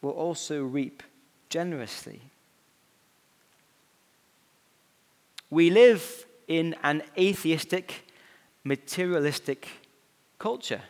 will 0.03 0.11
also 0.11 0.65
reap 0.65 1.05
generously. 1.49 2.21
We 5.49 5.71
live 5.71 6.27
in 6.49 6.75
an 6.83 7.05
atheistic, 7.17 8.03
materialistic 8.65 9.69
culture. 10.41 10.83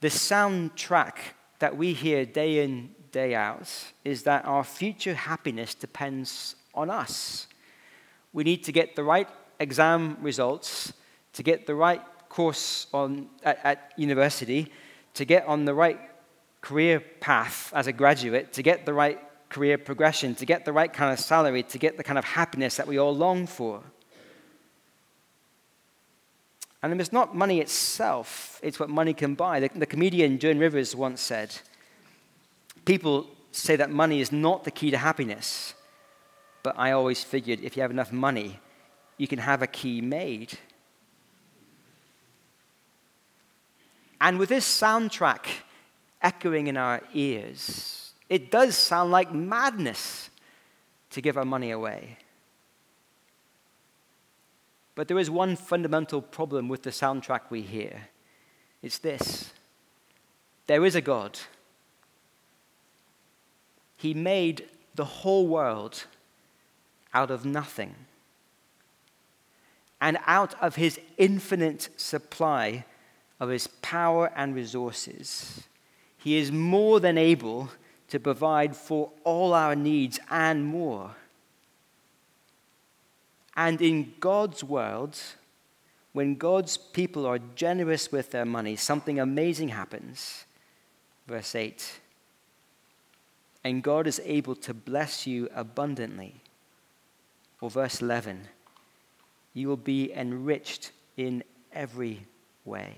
The 0.00 0.08
soundtrack 0.08 1.14
that 1.60 1.76
we 1.76 1.92
hear 1.92 2.26
day 2.26 2.64
in, 2.64 2.90
day 3.12 3.36
out 3.36 3.72
is 4.04 4.24
that 4.24 4.44
our 4.46 4.64
future 4.64 5.14
happiness 5.14 5.76
depends 5.76 6.56
on 6.74 6.90
us. 6.90 7.46
We 8.32 8.42
need 8.42 8.64
to 8.64 8.72
get 8.72 8.96
the 8.96 9.04
right 9.04 9.28
exam 9.60 10.16
results, 10.20 10.92
to 11.34 11.44
get 11.44 11.68
the 11.68 11.76
right 11.76 12.02
course 12.28 12.86
on, 12.92 13.28
at, 13.44 13.60
at 13.64 13.92
university, 13.96 14.72
to 15.14 15.24
get 15.24 15.46
on 15.46 15.64
the 15.64 15.74
right 15.74 16.00
career 16.60 17.00
path 17.00 17.72
as 17.74 17.86
a 17.86 17.92
graduate, 17.92 18.52
to 18.52 18.62
get 18.62 18.86
the 18.86 18.94
right 18.94 19.18
career 19.48 19.78
progression, 19.78 20.34
to 20.34 20.46
get 20.46 20.64
the 20.64 20.72
right 20.72 20.92
kind 20.92 21.12
of 21.12 21.18
salary, 21.18 21.62
to 21.62 21.78
get 21.78 21.96
the 21.96 22.04
kind 22.04 22.18
of 22.18 22.24
happiness 22.24 22.76
that 22.76 22.86
we 22.86 22.98
all 22.98 23.14
long 23.14 23.46
for. 23.46 23.82
And 26.82 27.00
it's 27.00 27.12
not 27.12 27.34
money 27.34 27.60
itself, 27.60 28.60
it's 28.62 28.78
what 28.78 28.88
money 28.88 29.12
can 29.12 29.34
buy. 29.34 29.60
The, 29.60 29.70
the 29.74 29.86
comedian 29.86 30.38
Joan 30.38 30.58
Rivers 30.58 30.94
once 30.94 31.20
said 31.20 31.56
People 32.84 33.26
say 33.52 33.76
that 33.76 33.90
money 33.90 34.20
is 34.20 34.32
not 34.32 34.64
the 34.64 34.70
key 34.70 34.90
to 34.90 34.96
happiness, 34.96 35.74
but 36.62 36.78
I 36.78 36.92
always 36.92 37.22
figured 37.22 37.60
if 37.60 37.76
you 37.76 37.82
have 37.82 37.90
enough 37.90 38.12
money, 38.12 38.60
you 39.18 39.28
can 39.28 39.38
have 39.38 39.60
a 39.60 39.66
key 39.66 40.00
made. 40.00 40.56
And 44.20 44.38
with 44.38 44.48
this 44.48 44.66
soundtrack 44.66 45.46
echoing 46.20 46.66
in 46.66 46.76
our 46.76 47.02
ears, 47.14 48.12
it 48.28 48.50
does 48.50 48.76
sound 48.76 49.10
like 49.10 49.32
madness 49.32 50.30
to 51.10 51.20
give 51.20 51.36
our 51.36 51.44
money 51.44 51.70
away. 51.70 52.18
But 54.94 55.06
there 55.08 55.18
is 55.18 55.30
one 55.30 55.54
fundamental 55.54 56.20
problem 56.20 56.68
with 56.68 56.82
the 56.82 56.90
soundtrack 56.90 57.42
we 57.50 57.62
hear 57.62 58.08
it's 58.82 58.98
this 58.98 59.52
there 60.66 60.84
is 60.84 60.94
a 60.94 61.00
God. 61.00 61.38
He 63.96 64.12
made 64.12 64.68
the 64.94 65.04
whole 65.04 65.48
world 65.48 66.04
out 67.14 67.30
of 67.30 67.44
nothing. 67.44 67.94
And 70.00 70.18
out 70.26 70.54
of 70.62 70.76
his 70.76 71.00
infinite 71.16 71.88
supply 71.96 72.84
of 73.40 73.48
his 73.48 73.66
power 73.66 74.32
and 74.34 74.54
resources, 74.54 75.62
he 76.16 76.36
is 76.36 76.50
more 76.50 77.00
than 77.00 77.16
able 77.16 77.70
to 78.08 78.18
provide 78.18 78.76
for 78.76 79.12
all 79.24 79.54
our 79.54 79.76
needs 79.76 80.18
and 80.30 80.64
more. 80.64 81.14
And 83.54 83.80
in 83.80 84.14
God's 84.20 84.62
world, 84.64 85.18
when 86.12 86.36
God's 86.36 86.76
people 86.76 87.26
are 87.26 87.38
generous 87.54 88.10
with 88.10 88.30
their 88.30 88.44
money, 88.44 88.76
something 88.76 89.20
amazing 89.20 89.68
happens. 89.68 90.44
Verse 91.26 91.54
8 91.54 92.00
And 93.64 93.82
God 93.82 94.06
is 94.06 94.20
able 94.24 94.56
to 94.56 94.72
bless 94.72 95.26
you 95.26 95.48
abundantly. 95.54 96.34
Or 97.60 97.70
verse 97.70 98.00
11 98.00 98.48
You 99.52 99.68
will 99.68 99.76
be 99.76 100.12
enriched 100.12 100.92
in 101.16 101.44
every 101.72 102.26
way. 102.64 102.94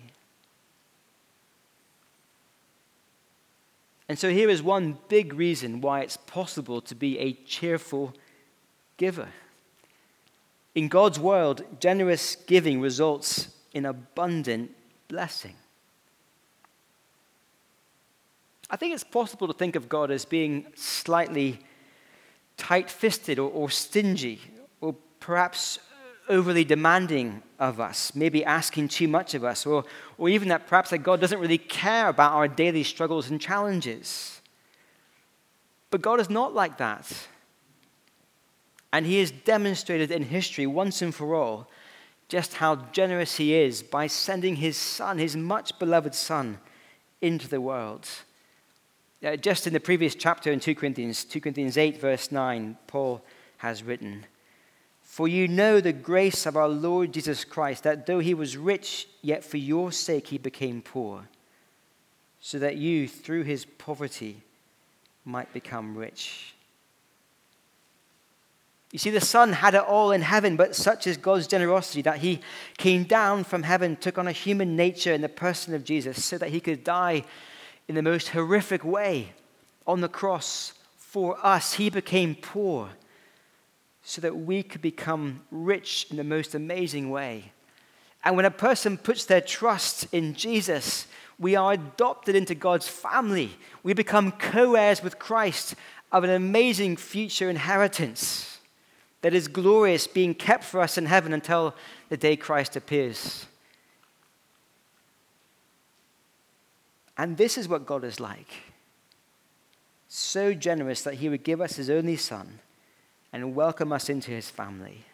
And 4.11 4.19
so 4.19 4.29
here 4.29 4.51
is 4.51 4.61
one 4.61 4.99
big 5.07 5.35
reason 5.35 5.81
why 5.81 6.01
it's 6.01 6.17
possible 6.17 6.81
to 6.81 6.97
be 6.97 7.17
a 7.21 7.33
cheerful 7.33 8.13
giver. 8.97 9.29
In 10.75 10.89
God's 10.89 11.21
world, 11.21 11.63
generous 11.79 12.35
giving 12.35 12.81
results 12.81 13.51
in 13.73 13.87
abundant 13.87 14.73
blessing. 15.07 15.55
I 18.69 18.75
think 18.75 18.95
it's 18.95 19.05
possible 19.05 19.47
to 19.47 19.55
think 19.55 19.77
of 19.77 19.89
God 19.89 20.11
as 20.11 20.25
being 20.25 20.67
slightly 20.75 21.61
tight 22.57 22.91
fisted 22.91 23.39
or, 23.39 23.49
or, 23.49 23.71
stingy, 23.71 24.41
or 24.81 24.97
perhaps 25.21 25.79
overly 26.31 26.65
demanding 26.65 27.43
of 27.59 27.81
us, 27.81 28.15
maybe 28.15 28.45
asking 28.45 28.89
too 28.89 29.09
much 29.09 29.35
of 29.35 29.45
us, 29.45 29.67
or, 29.67 29.85
or 30.17 30.29
even 30.29 30.49
that 30.49 30.67
perhaps 30.67 30.91
that 30.91 30.99
God 30.99 31.21
doesn't 31.21 31.41
really 31.41 31.59
care 31.59 32.09
about 32.09 32.33
our 32.33 32.49
daily 32.49 32.85
struggles 32.85 33.29
and 33.29 33.41
challenges. 33.41 34.41
But 35.91 36.01
God 36.01 36.21
is 36.21 36.31
not 36.31 36.55
like 36.55 36.79
that. 36.79 37.13
And 38.93 39.05
he 39.05 39.19
has 39.19 39.31
demonstrated 39.31 40.11
in 40.11 40.25
history 40.25 40.67
once 40.67 41.03
and 41.03 41.15
for 41.15 41.35
all 41.35 41.69
just 42.29 42.55
how 42.55 42.77
generous 42.93 43.37
he 43.37 43.55
is 43.55 43.83
by 43.83 44.07
sending 44.07 44.57
his 44.57 44.77
son, 44.77 45.19
his 45.19 45.37
much 45.37 45.77
beloved 45.81 46.15
son, 46.15 46.59
into 47.21 47.49
the 47.49 47.61
world. 47.61 48.09
Uh, 49.23 49.37
just 49.37 49.67
in 49.67 49.73
the 49.73 49.81
previous 49.81 50.15
chapter 50.15 50.53
in 50.53 50.61
2 50.61 50.77
Corinthians, 50.77 51.25
2 51.25 51.41
Corinthians 51.41 51.77
8, 51.77 52.01
verse 52.01 52.31
9, 52.31 52.79
Paul 52.87 53.21
has 53.59 53.83
written, 53.83 54.25
For 55.11 55.27
you 55.27 55.49
know 55.49 55.81
the 55.81 55.93
grace 55.93 56.47
of 56.47 56.57
our 56.57 56.69
Lord 56.69 57.13
Jesus 57.13 57.45
Christ, 57.45 57.83
that 57.83 58.07
though 58.07 58.21
he 58.21 58.33
was 58.33 58.57
rich, 58.57 59.09
yet 59.23 59.43
for 59.43 59.57
your 59.57 59.91
sake 59.91 60.29
he 60.29 60.39
became 60.39 60.83
poor, 60.83 61.29
so 62.39 62.61
that 62.61 62.77
you, 62.77 63.09
through 63.09 63.43
his 63.43 63.65
poverty, 63.65 64.41
might 65.25 65.53
become 65.53 65.99
rich. 65.99 66.55
You 68.93 69.01
see, 69.01 69.11
the 69.11 69.21
Son 69.21 69.53
had 69.53 69.75
it 69.75 69.83
all 69.83 70.13
in 70.13 70.23
heaven, 70.23 70.55
but 70.55 70.77
such 70.77 71.09
is 71.09 71.17
God's 71.17 71.49
generosity 71.49 72.03
that 72.03 72.19
He 72.19 72.41
came 72.79 73.03
down 73.03 73.43
from 73.43 73.65
heaven, 73.65 73.97
took 73.97 74.17
on 74.17 74.29
a 74.29 74.33
human 74.33 74.77
nature 74.77 75.13
in 75.13 75.23
the 75.23 75.29
person 75.29 75.75
of 75.75 75.83
Jesus, 75.83 76.25
so 76.25 76.39
that 76.39 76.51
He 76.51 76.61
could 76.61 76.85
die 76.85 77.25
in 77.89 77.97
the 77.97 78.03
most 78.03 78.29
horrific 78.29 78.85
way 78.85 79.33
on 79.89 80.03
the 80.03 80.09
cross 80.09 80.73
for 80.97 81.37
us. 81.45 81.75
He 81.75 81.91
became 81.91 82.37
poor 82.37 82.91
so 84.03 84.21
that 84.21 84.37
we 84.37 84.63
could 84.63 84.83
become 84.83 85.43
rich 85.51 86.07
in 86.11 86.17
the 86.17 86.25
most 86.25 86.55
amazing 86.55 87.11
way. 87.11 87.53
And 88.25 88.37
when 88.37 88.45
a 88.45 88.51
person 88.51 88.99
puts 88.99 89.25
their 89.25 89.41
trust 89.41 90.07
in 90.13 90.35
Jesus, 90.35 91.07
we 91.39 91.57
are 91.57 91.73
adopted 91.73 92.37
into 92.37 92.55
God's 92.55 92.89
family. 92.89 93.57
We 93.83 93.95
become 93.95 94.33
co 94.33 94.75
heirs 94.75 95.03
with 95.03 95.19
Christ 95.19 95.75
of 96.13 96.25
an 96.25 96.31
amazing 96.31 96.97
future 96.97 97.49
inheritance 97.49 98.59
that 99.23 99.35
is 99.35 99.49
glorious, 99.49 100.07
being 100.07 100.35
kept 100.35 100.65
for 100.65 100.81
us 100.81 100.97
in 100.97 101.07
heaven 101.07 101.33
until 101.33 101.75
the 102.09 102.17
day 102.17 102.37
Christ 102.37 102.77
appears. 102.77 103.47
And 107.17 107.37
this 107.37 107.59
is 107.59 107.69
what 107.69 107.87
God 107.87 108.03
is 108.05 108.19
like 108.19 108.49
so 110.09 110.53
generous 110.53 111.03
that 111.03 111.15
he 111.15 111.29
would 111.29 111.45
give 111.45 111.61
us 111.61 111.77
his 111.77 111.89
only 111.89 112.17
son 112.17 112.59
and 113.33 113.55
welcome 113.55 113.93
us 113.93 114.09
into 114.09 114.31
his 114.31 114.51
family. 114.51 115.05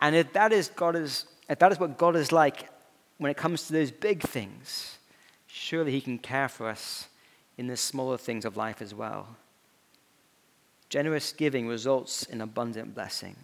And 0.00 0.14
if 0.14 0.32
that 0.34 0.52
is, 0.52 0.68
God 0.68 0.96
is, 0.96 1.26
if 1.48 1.58
that 1.58 1.72
is 1.72 1.80
what 1.80 1.96
God 1.96 2.16
is 2.16 2.32
like 2.32 2.68
when 3.18 3.30
it 3.30 3.36
comes 3.36 3.66
to 3.66 3.72
those 3.72 3.90
big 3.90 4.22
things, 4.22 4.98
surely 5.46 5.92
he 5.92 6.00
can 6.00 6.18
care 6.18 6.48
for 6.48 6.68
us 6.68 7.08
in 7.56 7.68
the 7.68 7.76
smaller 7.76 8.18
things 8.18 8.44
of 8.44 8.56
life 8.56 8.82
as 8.82 8.94
well. 8.94 9.36
Generous 10.88 11.32
giving 11.32 11.66
results 11.66 12.24
in 12.24 12.40
abundant 12.40 12.94
blessing. 12.94 13.36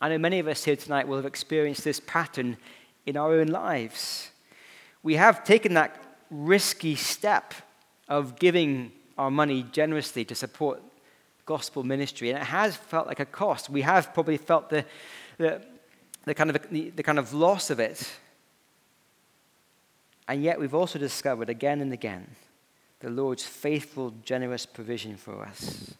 I 0.00 0.08
know 0.08 0.18
many 0.18 0.38
of 0.38 0.48
us 0.48 0.64
here 0.64 0.76
tonight 0.76 1.08
will 1.08 1.16
have 1.16 1.26
experienced 1.26 1.84
this 1.84 2.00
pattern 2.00 2.56
in 3.06 3.16
our 3.16 3.32
own 3.32 3.48
lives. 3.48 4.30
We 5.02 5.14
have 5.14 5.44
taken 5.44 5.74
that 5.74 6.02
risky 6.30 6.96
step 6.96 7.54
of 8.08 8.38
giving 8.38 8.92
our 9.18 9.30
money 9.30 9.64
generously 9.72 10.24
to 10.26 10.34
support 10.34 10.82
gospel 11.46 11.84
ministry, 11.84 12.30
and 12.30 12.38
it 12.38 12.44
has 12.44 12.76
felt 12.76 13.06
like 13.06 13.20
a 13.20 13.24
cost. 13.24 13.70
We 13.70 13.82
have 13.82 14.12
probably 14.12 14.36
felt 14.36 14.68
the, 14.68 14.84
the, 15.38 15.62
the, 16.24 16.34
kind, 16.34 16.50
of, 16.50 16.70
the, 16.70 16.90
the 16.90 17.02
kind 17.02 17.18
of 17.18 17.32
loss 17.32 17.70
of 17.70 17.80
it. 17.80 18.10
And 20.28 20.42
yet, 20.42 20.58
we've 20.58 20.74
also 20.74 20.98
discovered 20.98 21.48
again 21.48 21.80
and 21.80 21.92
again 21.92 22.26
the 23.00 23.10
Lord's 23.10 23.44
faithful, 23.44 24.12
generous 24.24 24.66
provision 24.66 25.16
for 25.16 25.42
us. 25.42 25.94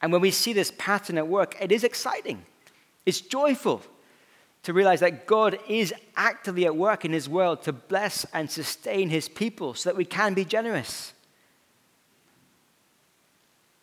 And 0.00 0.12
when 0.12 0.22
we 0.22 0.30
see 0.30 0.52
this 0.52 0.72
pattern 0.78 1.18
at 1.18 1.28
work, 1.28 1.56
it 1.60 1.70
is 1.70 1.84
exciting. 1.84 2.42
It's 3.04 3.20
joyful 3.20 3.82
to 4.62 4.72
realize 4.72 5.00
that 5.00 5.26
God 5.26 5.58
is 5.68 5.92
actively 6.16 6.64
at 6.64 6.76
work 6.76 7.04
in 7.04 7.12
His 7.12 7.28
world 7.28 7.62
to 7.62 7.72
bless 7.72 8.24
and 8.32 8.50
sustain 8.50 9.10
His 9.10 9.28
people 9.28 9.74
so 9.74 9.90
that 9.90 9.96
we 9.96 10.04
can 10.04 10.32
be 10.32 10.44
generous. 10.44 11.12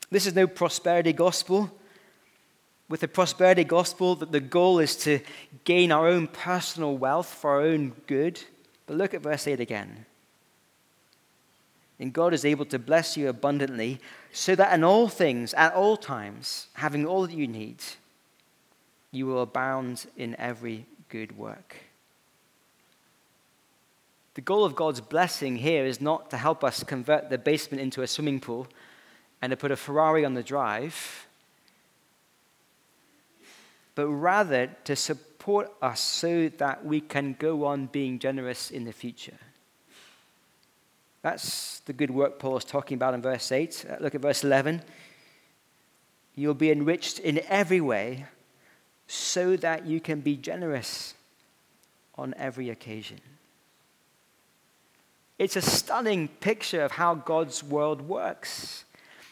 This 0.10 0.26
is 0.26 0.36
no 0.36 0.48
prosperity 0.48 1.14
gospel. 1.14 1.72
With 2.90 3.02
the 3.02 3.08
prosperity 3.08 3.66
gospel, 3.66 4.16
that 4.16 4.32
the 4.32 4.40
goal 4.40 4.80
is 4.80 4.96
to 4.98 5.20
gain 5.66 5.92
our 5.92 6.08
own 6.08 6.28
personal 6.28 6.98
wealth 6.98 7.28
for 7.28 7.52
our 7.52 7.62
own 7.62 7.94
good. 8.08 8.42
But 8.86 8.98
look 8.98 9.14
at 9.14 9.22
verse 9.22 9.48
8 9.48 9.60
again. 9.60 10.06
And 12.00 12.14
God 12.14 12.34
is 12.34 12.46
able 12.46 12.66
to 12.66 12.80
bless 12.80 13.18
you 13.18 13.28
abundantly, 13.28 14.00
so 14.32 14.56
that 14.56 14.74
in 14.74 14.84
all 14.84 15.10
things, 15.10 15.54
at 15.56 15.74
all 15.74 15.98
times, 15.98 16.68
having 16.74 17.06
all 17.06 17.24
that 17.24 17.36
you 17.36 17.48
need, 17.48 17.84
you 19.12 19.26
will 19.26 19.42
abound 19.42 20.06
in 20.16 20.36
every 20.38 20.86
good 21.10 21.38
work. 21.38 21.76
The 24.36 24.42
goal 24.42 24.64
of 24.64 24.76
God's 24.76 25.02
blessing 25.02 25.58
here 25.58 25.86
is 25.86 26.00
not 26.00 26.30
to 26.30 26.38
help 26.38 26.64
us 26.64 26.84
convert 26.84 27.30
the 27.30 27.40
basement 27.40 27.82
into 27.82 28.04
a 28.04 28.08
swimming 28.08 28.40
pool 28.40 28.68
and 29.42 29.52
to 29.52 29.58
put 29.58 29.72
a 29.72 29.76
Ferrari 29.76 30.26
on 30.26 30.34
the 30.34 30.44
drive, 30.44 31.28
but 33.96 34.08
rather 34.08 34.68
to 34.84 34.96
support 34.96 35.72
us 35.82 36.00
so 36.00 36.50
that 36.58 36.86
we 36.86 37.02
can 37.02 37.36
go 37.40 37.66
on 37.66 37.88
being 37.88 38.20
generous 38.20 38.72
in 38.72 38.86
the 38.86 38.92
future. 38.92 39.38
That's 41.22 41.80
the 41.80 41.94
good 41.94 42.12
work 42.12 42.40
Paul 42.40 42.58
is 42.58 42.66
talking 42.66 42.96
about 42.96 43.14
in 43.14 43.22
verse 43.22 43.52
8. 43.52 43.86
Uh, 43.90 43.96
look 44.00 44.16
at 44.16 44.22
verse 44.22 44.44
11. 44.44 44.82
You'll 46.36 46.54
be 46.54 46.72
enriched 46.72 47.20
in 47.20 47.42
every 47.48 47.82
way 47.82 48.26
so 49.08 49.56
that 49.58 49.86
you 49.86 50.00
can 50.00 50.22
be 50.22 50.36
generous 50.36 51.16
on 52.16 52.34
every 52.38 52.70
occasion. 52.70 53.20
It's 55.40 55.56
a 55.56 55.62
stunning 55.62 56.28
picture 56.28 56.84
of 56.84 56.94
how 56.94 57.16
God's 57.16 57.64
world 57.64 58.02
works. 58.02 58.86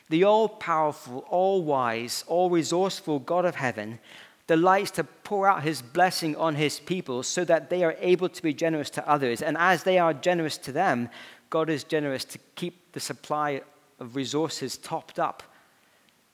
The 0.10 0.24
all 0.24 0.48
powerful, 0.48 1.26
all 1.30 1.64
wise, 1.64 2.24
all 2.28 2.50
resourceful 2.50 3.20
God 3.20 3.46
of 3.46 3.56
heaven 3.56 4.00
delights 4.48 4.92
to 4.92 5.04
pour 5.04 5.48
out 5.48 5.64
his 5.64 5.82
blessing 5.82 6.36
on 6.36 6.56
his 6.56 6.80
people 6.80 7.24
so 7.24 7.44
that 7.46 7.70
they 7.70 7.84
are 7.84 7.96
able 8.00 8.30
to 8.30 8.44
be 8.44 8.54
generous 8.54 8.92
to 8.92 9.10
others. 9.10 9.42
And 9.42 9.58
as 9.58 9.84
they 9.84 9.98
are 9.98 10.14
generous 10.14 10.58
to 10.60 10.72
them, 10.72 11.10
God 11.50 11.70
is 11.70 11.84
generous 11.84 12.24
to 12.26 12.40
keep 12.56 12.92
the 12.92 13.00
supply 13.00 13.62
of 14.00 14.16
resources 14.16 14.78
topped 14.78 15.20
up 15.20 15.42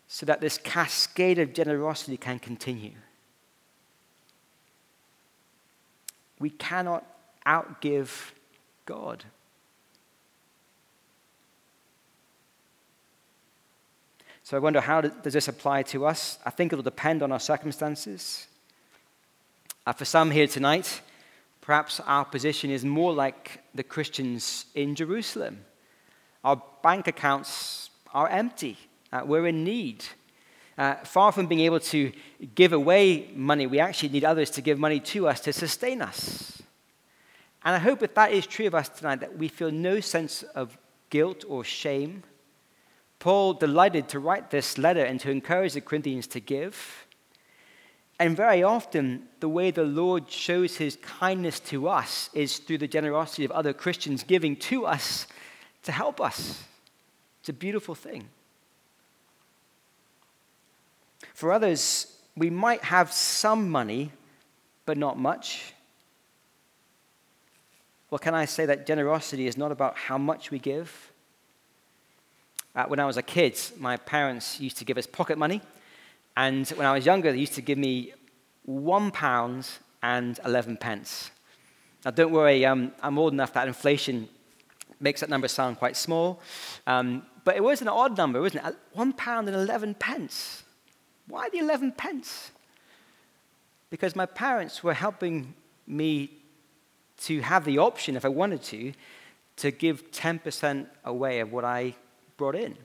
so 0.08 0.26
that 0.26 0.42
this 0.42 0.58
cascade 0.58 1.40
of 1.40 1.54
generosity 1.54 2.18
can 2.18 2.38
continue. 2.40 2.96
We 6.40 6.50
cannot 6.50 7.06
outgive 7.46 8.32
God. 8.86 9.24
So 14.52 14.58
I 14.58 14.60
wonder 14.60 14.82
how 14.82 15.00
does 15.00 15.32
this 15.32 15.48
apply 15.48 15.84
to 15.84 16.06
us? 16.06 16.38
I 16.46 16.50
think 16.50 16.74
it'll 16.74 16.84
depend 16.84 17.24
on 17.24 17.32
our 17.32 17.40
circumstances. 17.40 18.48
Uh, 19.88 19.94
for 19.94 20.04
some 20.04 20.30
here 20.30 20.46
tonight, 20.46 21.00
perhaps 21.62 22.02
our 22.02 22.26
position 22.26 22.70
is 22.70 22.84
more 22.84 23.14
like 23.14 23.62
the 23.74 23.84
Christians 23.84 24.66
in 24.76 24.94
Jerusalem. 24.94 25.60
Our 26.44 26.62
bank 26.84 27.08
accounts 27.08 27.92
are 28.14 28.28
empty, 28.28 28.78
uh, 29.14 29.22
we're 29.24 29.48
in 29.48 29.64
need. 29.64 30.04
Uh, 30.78 30.96
far 30.96 31.32
from 31.32 31.48
being 31.48 31.62
able 31.62 31.80
to 31.80 32.12
give 32.54 32.74
away 32.74 33.30
money, 33.34 33.68
we 33.68 33.80
actually 33.80 34.10
need 34.10 34.26
others 34.26 34.50
to 34.50 34.62
give 34.62 34.78
money 34.78 35.00
to 35.00 35.30
us 35.30 35.40
to 35.40 35.54
sustain 35.54 36.02
us. 36.02 36.62
And 37.64 37.74
I 37.74 37.80
hope 37.80 38.04
if 38.04 38.16
that 38.16 38.34
is 38.34 38.46
true 38.46 38.68
of 38.68 38.76
us 38.76 38.90
tonight, 38.90 39.22
that 39.22 39.38
we 39.38 39.48
feel 39.48 39.72
no 39.72 40.02
sense 40.02 40.44
of 40.44 40.78
guilt 41.10 41.46
or 41.48 41.64
shame. 41.64 42.24
Paul 43.22 43.54
delighted 43.54 44.10
to 44.10 44.20
write 44.20 44.50
this 44.50 44.80
letter 44.80 45.06
and 45.06 45.20
to 45.20 45.30
encourage 45.30 45.74
the 45.74 45.82
Corinthians 45.82 46.26
to 46.26 46.40
give. 46.40 47.06
And 48.20 48.36
very 48.36 48.64
often, 48.64 49.28
the 49.40 49.48
way 49.48 49.70
the 49.70 49.84
Lord 49.84 50.30
shows 50.30 50.78
his 50.78 50.96
kindness 51.04 51.60
to 51.62 51.88
us 51.88 52.32
is 52.34 52.58
through 52.58 52.80
the 52.80 52.88
generosity 52.88 53.46
of 53.46 53.52
other 53.52 53.74
Christians 53.74 54.24
giving 54.24 54.56
to 54.56 54.88
us 54.88 55.28
to 55.84 55.92
help 55.92 56.20
us. 56.20 56.64
It's 57.42 57.50
a 57.50 57.54
beautiful 57.54 57.94
thing. 57.94 58.28
For 61.36 61.52
others, 61.52 62.18
we 62.36 62.50
might 62.50 62.84
have 62.86 63.12
some 63.12 63.70
money, 63.70 64.12
but 64.88 64.98
not 64.98 65.20
much. 65.20 65.76
Well, 68.10 68.18
can 68.18 68.34
I 68.34 68.46
say 68.46 68.66
that 68.66 68.88
generosity 68.88 69.46
is 69.46 69.60
not 69.60 69.72
about 69.72 69.96
how 69.96 70.18
much 70.18 70.50
we 70.50 70.58
give? 70.58 71.11
Uh, 72.76 72.86
when 72.86 73.00
I 73.00 73.06
was 73.06 73.18
a 73.18 73.22
kid, 73.22 73.60
my 73.78 73.98
parents 73.98 74.60
used 74.60 74.78
to 74.78 74.86
give 74.86 74.98
us 74.98 75.06
pocket 75.06 75.38
money. 75.38 75.62
And 76.38 76.68
when 76.70 76.88
I 76.88 76.94
was 76.94 77.06
younger, 77.06 77.32
they 77.32 77.38
used 77.38 77.56
to 77.56 77.62
give 77.62 77.78
me 77.78 78.14
one 78.64 79.12
pound 79.12 79.68
and 80.02 80.40
11 80.46 80.78
pence. 80.78 81.32
Now, 82.06 82.12
don't 82.12 82.32
worry, 82.32 82.66
um, 82.66 82.94
I'm 83.02 83.18
old 83.18 83.34
enough 83.34 83.54
that 83.54 83.68
inflation 83.68 84.30
makes 85.00 85.20
that 85.20 85.30
number 85.30 85.48
sound 85.48 85.78
quite 85.80 85.98
small. 85.98 86.40
Um, 86.88 87.24
but 87.44 87.56
it 87.56 87.64
was 87.64 87.82
an 87.82 87.88
odd 87.88 88.18
number, 88.18 88.40
wasn't 88.40 88.66
it? 88.66 88.76
One 88.94 89.14
pound 89.14 89.48
and 89.48 89.58
11 89.58 89.96
pence. 89.96 90.64
Why 91.28 91.50
the 91.50 91.60
11 91.60 91.94
pence? 91.94 92.52
Because 93.90 94.16
my 94.16 94.26
parents 94.26 94.84
were 94.84 94.94
helping 94.94 95.54
me 95.86 96.32
to 97.24 97.42
have 97.42 97.66
the 97.66 97.78
option, 97.80 98.16
if 98.16 98.26
I 98.26 98.30
wanted 98.30 98.64
to, 98.64 98.94
to 99.58 99.72
give 99.72 100.12
10% 100.12 100.88
away 101.04 101.40
of 101.40 101.52
what 101.52 101.66
I 101.66 101.96
brought 102.42 102.56
in. 102.56 102.76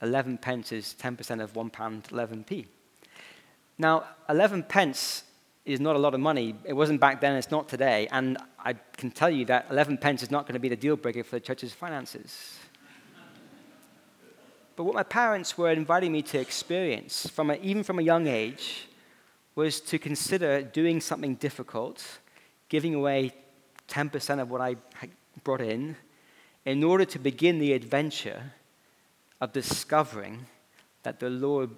11 0.00 0.38
pence 0.38 0.70
is 0.70 0.94
10% 1.02 1.42
of 1.42 1.56
one 1.56 1.70
pound 1.70 2.04
11p. 2.04 2.66
Now, 3.78 4.04
11 4.28 4.62
pence 4.62 5.24
is 5.64 5.80
not 5.80 5.96
a 5.96 5.98
lot 5.98 6.14
of 6.14 6.20
money. 6.20 6.54
It 6.64 6.72
wasn't 6.72 7.00
back 7.00 7.20
then, 7.20 7.34
it's 7.34 7.50
not 7.50 7.68
today. 7.68 8.06
And 8.12 8.38
I 8.60 8.74
can 8.96 9.10
tell 9.10 9.28
you 9.28 9.44
that 9.46 9.66
11 9.72 9.98
pence 9.98 10.22
is 10.22 10.30
not 10.30 10.44
going 10.44 10.54
to 10.54 10.60
be 10.60 10.68
the 10.68 10.76
deal 10.76 10.94
breaker 10.94 11.24
for 11.24 11.34
the 11.34 11.40
church's 11.40 11.72
finances. 11.72 12.60
But 14.76 14.84
what 14.84 14.94
my 14.94 15.02
parents 15.02 15.58
were 15.58 15.72
inviting 15.72 16.12
me 16.12 16.22
to 16.22 16.38
experience, 16.38 17.26
from 17.26 17.50
a, 17.50 17.54
even 17.54 17.82
from 17.82 17.98
a 17.98 18.02
young 18.02 18.28
age, 18.28 18.86
was 19.56 19.80
to 19.80 19.98
consider 19.98 20.62
doing 20.62 21.00
something 21.00 21.34
difficult, 21.34 22.04
giving 22.68 22.94
away 22.94 23.34
10% 23.88 24.40
of 24.40 24.48
what 24.48 24.60
I 24.60 24.76
brought 25.42 25.60
in, 25.60 25.96
in 26.68 26.84
order 26.84 27.06
to 27.06 27.18
begin 27.18 27.58
the 27.58 27.72
adventure 27.72 28.52
of 29.40 29.54
discovering 29.54 30.44
that 31.02 31.18
the 31.18 31.30
Lord 31.30 31.70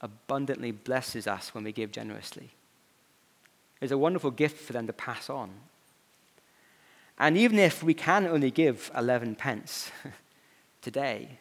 abundantly 0.00 0.70
blesses 0.70 1.26
us 1.26 1.52
when 1.52 1.64
we 1.64 1.72
give 1.72 1.90
generously. 1.90 2.50
It's 3.80 3.90
a 3.90 3.98
wonderful 3.98 4.30
gift 4.30 4.60
for 4.60 4.72
them 4.72 4.86
to 4.86 4.92
pass 4.92 5.28
on. 5.28 5.50
And 7.18 7.36
even 7.36 7.58
if 7.58 7.82
we 7.82 7.92
can 7.92 8.24
only 8.24 8.52
give 8.52 8.88
11 8.96 9.34
pence 9.34 9.90
today, 10.80 11.38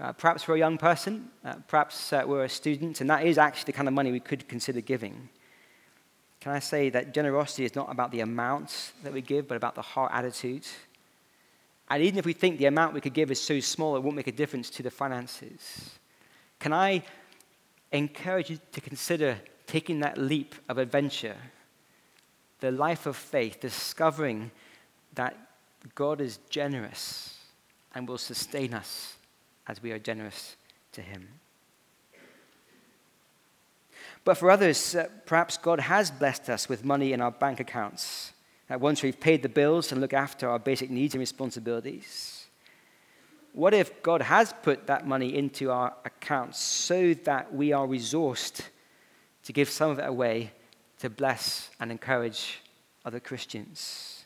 uh, 0.00 0.14
perhaps 0.14 0.48
we're 0.48 0.54
a 0.54 0.58
young 0.58 0.78
person, 0.78 1.28
uh, 1.44 1.56
perhaps 1.66 2.14
uh, 2.14 2.22
we're 2.26 2.44
a 2.44 2.48
student, 2.48 3.02
and 3.02 3.10
that 3.10 3.26
is 3.26 3.36
actually 3.36 3.66
the 3.66 3.76
kind 3.76 3.86
of 3.86 3.92
money 3.92 4.12
we 4.12 4.20
could 4.20 4.48
consider 4.48 4.80
giving. 4.80 5.28
Can 6.40 6.52
I 6.52 6.60
say 6.60 6.88
that 6.88 7.12
generosity 7.12 7.66
is 7.66 7.74
not 7.74 7.92
about 7.92 8.12
the 8.12 8.20
amount 8.20 8.92
that 9.02 9.12
we 9.12 9.20
give, 9.20 9.46
but 9.46 9.58
about 9.58 9.74
the 9.74 9.82
heart 9.82 10.12
attitude? 10.14 10.66
And 11.90 12.02
even 12.02 12.18
if 12.18 12.26
we 12.26 12.32
think 12.32 12.58
the 12.58 12.66
amount 12.66 12.94
we 12.94 13.00
could 13.00 13.14
give 13.14 13.30
is 13.30 13.40
so 13.40 13.60
small, 13.60 13.96
it 13.96 14.02
won't 14.02 14.16
make 14.16 14.26
a 14.26 14.32
difference 14.32 14.68
to 14.70 14.82
the 14.82 14.90
finances. 14.90 15.98
Can 16.58 16.72
I 16.72 17.02
encourage 17.92 18.50
you 18.50 18.58
to 18.72 18.80
consider 18.80 19.38
taking 19.66 20.00
that 20.00 20.18
leap 20.18 20.54
of 20.68 20.78
adventure, 20.78 21.36
the 22.60 22.70
life 22.70 23.06
of 23.06 23.16
faith, 23.16 23.60
discovering 23.60 24.50
that 25.14 25.36
God 25.94 26.20
is 26.20 26.38
generous 26.50 27.38
and 27.94 28.08
will 28.08 28.18
sustain 28.18 28.74
us 28.74 29.16
as 29.66 29.82
we 29.82 29.92
are 29.92 29.98
generous 29.98 30.56
to 30.92 31.02
Him. 31.02 31.28
But 34.24 34.36
for 34.36 34.50
others, 34.50 34.94
uh, 34.94 35.08
perhaps 35.26 35.56
God 35.56 35.80
has 35.80 36.10
blessed 36.10 36.50
us 36.50 36.68
with 36.68 36.84
money 36.84 37.12
in 37.12 37.20
our 37.20 37.30
bank 37.30 37.60
accounts. 37.60 38.32
Uh, 38.70 38.78
once 38.78 39.02
we've 39.02 39.20
paid 39.20 39.42
the 39.42 39.48
bills 39.48 39.92
and 39.92 40.00
look 40.00 40.12
after 40.12 40.48
our 40.48 40.58
basic 40.58 40.90
needs 40.90 41.14
and 41.14 41.20
responsibilities, 41.20 42.46
What 43.52 43.74
if 43.74 44.02
God 44.02 44.22
has 44.22 44.54
put 44.62 44.86
that 44.86 45.06
money 45.06 45.36
into 45.36 45.70
our 45.70 45.94
accounts 46.04 46.60
so 46.60 47.14
that 47.24 47.52
we 47.52 47.72
are 47.72 47.86
resourced 47.86 48.60
to 49.44 49.52
give 49.52 49.68
some 49.68 49.90
of 49.90 49.98
it 49.98 50.06
away 50.06 50.52
to 51.00 51.10
bless 51.10 51.70
and 51.80 51.90
encourage 51.90 52.60
other 53.04 53.20
Christians? 53.20 54.24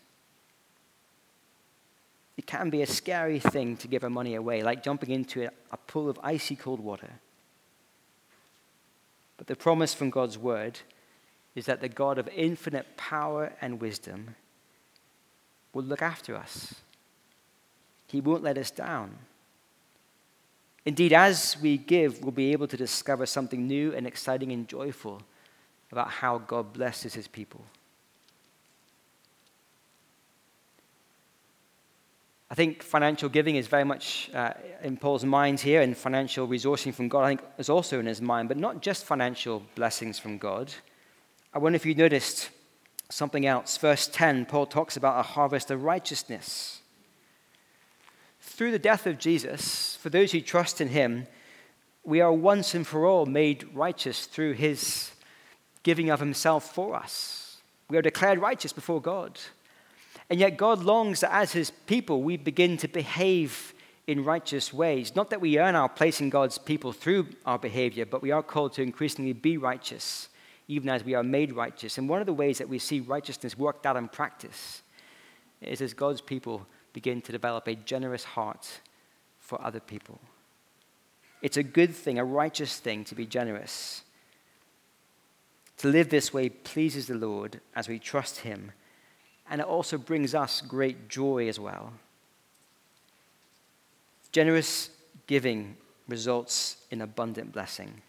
It 2.36 2.46
can 2.46 2.70
be 2.70 2.82
a 2.82 2.86
scary 2.86 3.38
thing 3.38 3.76
to 3.78 3.88
give 3.88 4.04
our 4.04 4.10
money 4.10 4.34
away, 4.34 4.62
like 4.62 4.82
jumping 4.82 5.10
into 5.10 5.48
a 5.70 5.76
pool 5.76 6.08
of 6.08 6.18
icy 6.22 6.56
cold 6.56 6.80
water. 6.80 7.10
But 9.36 9.46
the 9.46 9.56
promise 9.56 9.94
from 9.94 10.10
God's 10.10 10.36
word 10.36 10.80
is 11.54 11.66
that 11.66 11.80
the 11.80 11.88
God 11.88 12.18
of 12.18 12.28
infinite 12.28 12.96
power 12.96 13.52
and 13.60 13.80
wisdom 13.80 14.36
will 15.72 15.84
look 15.84 16.02
after 16.02 16.36
us. 16.36 16.74
He 18.06 18.20
won't 18.20 18.42
let 18.42 18.58
us 18.58 18.70
down. 18.70 19.16
Indeed, 20.84 21.12
as 21.12 21.56
we 21.62 21.78
give, 21.78 22.22
we'll 22.22 22.32
be 22.32 22.52
able 22.52 22.66
to 22.66 22.76
discover 22.76 23.26
something 23.26 23.66
new 23.66 23.94
and 23.94 24.06
exciting 24.06 24.50
and 24.52 24.66
joyful 24.66 25.22
about 25.90 26.08
how 26.08 26.38
God 26.38 26.72
blesses 26.72 27.14
his 27.14 27.28
people. 27.28 27.64
I 32.50 32.54
think 32.54 32.82
financial 32.82 33.30
giving 33.30 33.56
is 33.56 33.66
very 33.66 33.84
much 33.84 34.30
uh, 34.34 34.52
in 34.82 34.98
Paul's 34.98 35.24
mind 35.24 35.60
here, 35.60 35.80
and 35.80 35.96
financial 35.96 36.46
resourcing 36.46 36.92
from 36.92 37.08
God, 37.08 37.22
I 37.22 37.28
think, 37.28 37.40
is 37.56 37.70
also 37.70 37.98
in 37.98 38.04
his 38.04 38.20
mind, 38.20 38.48
but 38.48 38.58
not 38.58 38.82
just 38.82 39.06
financial 39.06 39.62
blessings 39.74 40.18
from 40.18 40.36
God. 40.36 40.70
I 41.54 41.58
wonder 41.58 41.76
if 41.76 41.86
you 41.86 41.94
noticed 41.94 42.50
something 43.10 43.46
else. 43.46 43.76
Verse 43.76 44.08
10, 44.08 44.46
Paul 44.46 44.66
talks 44.66 44.96
about 44.96 45.20
a 45.20 45.22
harvest 45.22 45.70
of 45.70 45.84
righteousness. 45.84 46.80
Through 48.40 48.70
the 48.70 48.78
death 48.78 49.06
of 49.06 49.18
Jesus, 49.18 49.96
for 49.96 50.08
those 50.08 50.32
who 50.32 50.40
trust 50.40 50.80
in 50.80 50.88
him, 50.88 51.26
we 52.04 52.20
are 52.20 52.32
once 52.32 52.74
and 52.74 52.86
for 52.86 53.06
all 53.06 53.26
made 53.26 53.68
righteous 53.74 54.26
through 54.26 54.52
his 54.52 55.12
giving 55.82 56.10
of 56.10 56.20
himself 56.20 56.74
for 56.74 56.94
us. 56.94 57.58
We 57.88 57.98
are 57.98 58.02
declared 58.02 58.38
righteous 58.38 58.72
before 58.72 59.02
God. 59.02 59.38
And 60.30 60.40
yet, 60.40 60.56
God 60.56 60.82
longs 60.82 61.20
that 61.20 61.34
as 61.34 61.52
His 61.52 61.70
people, 61.70 62.22
we 62.22 62.38
begin 62.38 62.78
to 62.78 62.88
behave 62.88 63.74
in 64.06 64.24
righteous 64.24 64.72
ways. 64.72 65.14
Not 65.14 65.28
that 65.28 65.42
we 65.42 65.58
earn 65.58 65.74
our 65.74 65.90
place 65.90 66.20
in 66.20 66.30
God's 66.30 66.56
people 66.56 66.92
through 66.92 67.28
our 67.44 67.58
behavior, 67.58 68.06
but 68.06 68.22
we 68.22 68.30
are 68.30 68.42
called 68.42 68.72
to 68.74 68.82
increasingly 68.82 69.34
be 69.34 69.58
righteous, 69.58 70.28
even 70.72 70.88
as 70.88 71.04
we 71.04 71.14
are 71.14 71.22
made 71.22 71.52
righteous. 71.52 71.98
And 71.98 72.08
one 72.08 72.20
of 72.20 72.26
the 72.26 72.32
ways 72.32 72.58
that 72.58 72.68
we 72.68 72.78
see 72.78 73.00
righteousness 73.00 73.56
worked 73.58 73.86
out 73.86 73.96
in 73.96 74.08
practice 74.08 74.82
is 75.60 75.80
as 75.80 75.94
God's 75.94 76.20
people 76.20 76.66
begin 76.92 77.20
to 77.22 77.32
develop 77.32 77.66
a 77.66 77.74
generous 77.74 78.24
heart 78.24 78.80
for 79.38 79.60
other 79.62 79.80
people. 79.80 80.20
It's 81.40 81.56
a 81.56 81.62
good 81.62 81.94
thing, 81.94 82.18
a 82.18 82.24
righteous 82.24 82.78
thing 82.78 83.04
to 83.04 83.14
be 83.14 83.26
generous. 83.26 84.02
To 85.78 85.88
live 85.88 86.10
this 86.10 86.32
way 86.32 86.48
pleases 86.48 87.06
the 87.06 87.14
Lord 87.14 87.60
as 87.74 87.88
we 87.88 87.98
trust 87.98 88.40
Him 88.40 88.72
and 89.52 89.60
it 89.60 89.66
also 89.66 89.98
brings 89.98 90.34
us 90.34 90.62
great 90.62 91.10
joy 91.10 91.46
as 91.48 91.60
well. 91.60 91.92
Generous 94.32 94.88
giving 95.26 95.76
results 96.08 96.78
in 96.90 97.02
abundant 97.02 97.52
blessing. 97.52 98.00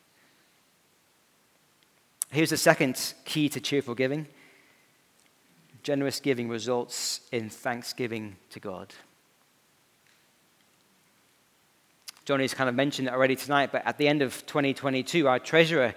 Here's 2.33 2.49
the 2.49 2.57
second 2.57 3.13
key 3.25 3.47
to 3.49 3.59
cheerful 3.61 3.93
giving 3.93 4.25
generous 5.83 6.19
giving 6.19 6.49
results 6.49 7.21
in 7.31 7.47
thanksgiving 7.47 8.37
to 8.49 8.59
God. 8.59 8.91
Johnny's 12.25 12.55
kind 12.55 12.69
of 12.69 12.75
mentioned 12.75 13.09
it 13.09 13.13
already 13.13 13.35
tonight, 13.35 13.69
but 13.71 13.85
at 13.85 13.99
the 13.99 14.07
end 14.07 14.23
of 14.23 14.43
2022, 14.47 15.27
our 15.27 15.37
treasurer 15.37 15.93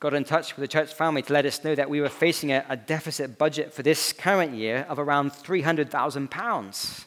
got 0.00 0.12
in 0.12 0.24
touch 0.24 0.56
with 0.56 0.62
the 0.62 0.68
church 0.68 0.92
family 0.92 1.22
to 1.22 1.32
let 1.32 1.46
us 1.46 1.62
know 1.62 1.76
that 1.76 1.88
we 1.88 2.00
were 2.00 2.08
facing 2.08 2.50
a, 2.50 2.64
a 2.68 2.76
deficit 2.76 3.38
budget 3.38 3.72
for 3.72 3.84
this 3.84 4.12
current 4.12 4.54
year 4.54 4.86
of 4.88 4.98
around 4.98 5.30
£300,000. 5.30 7.04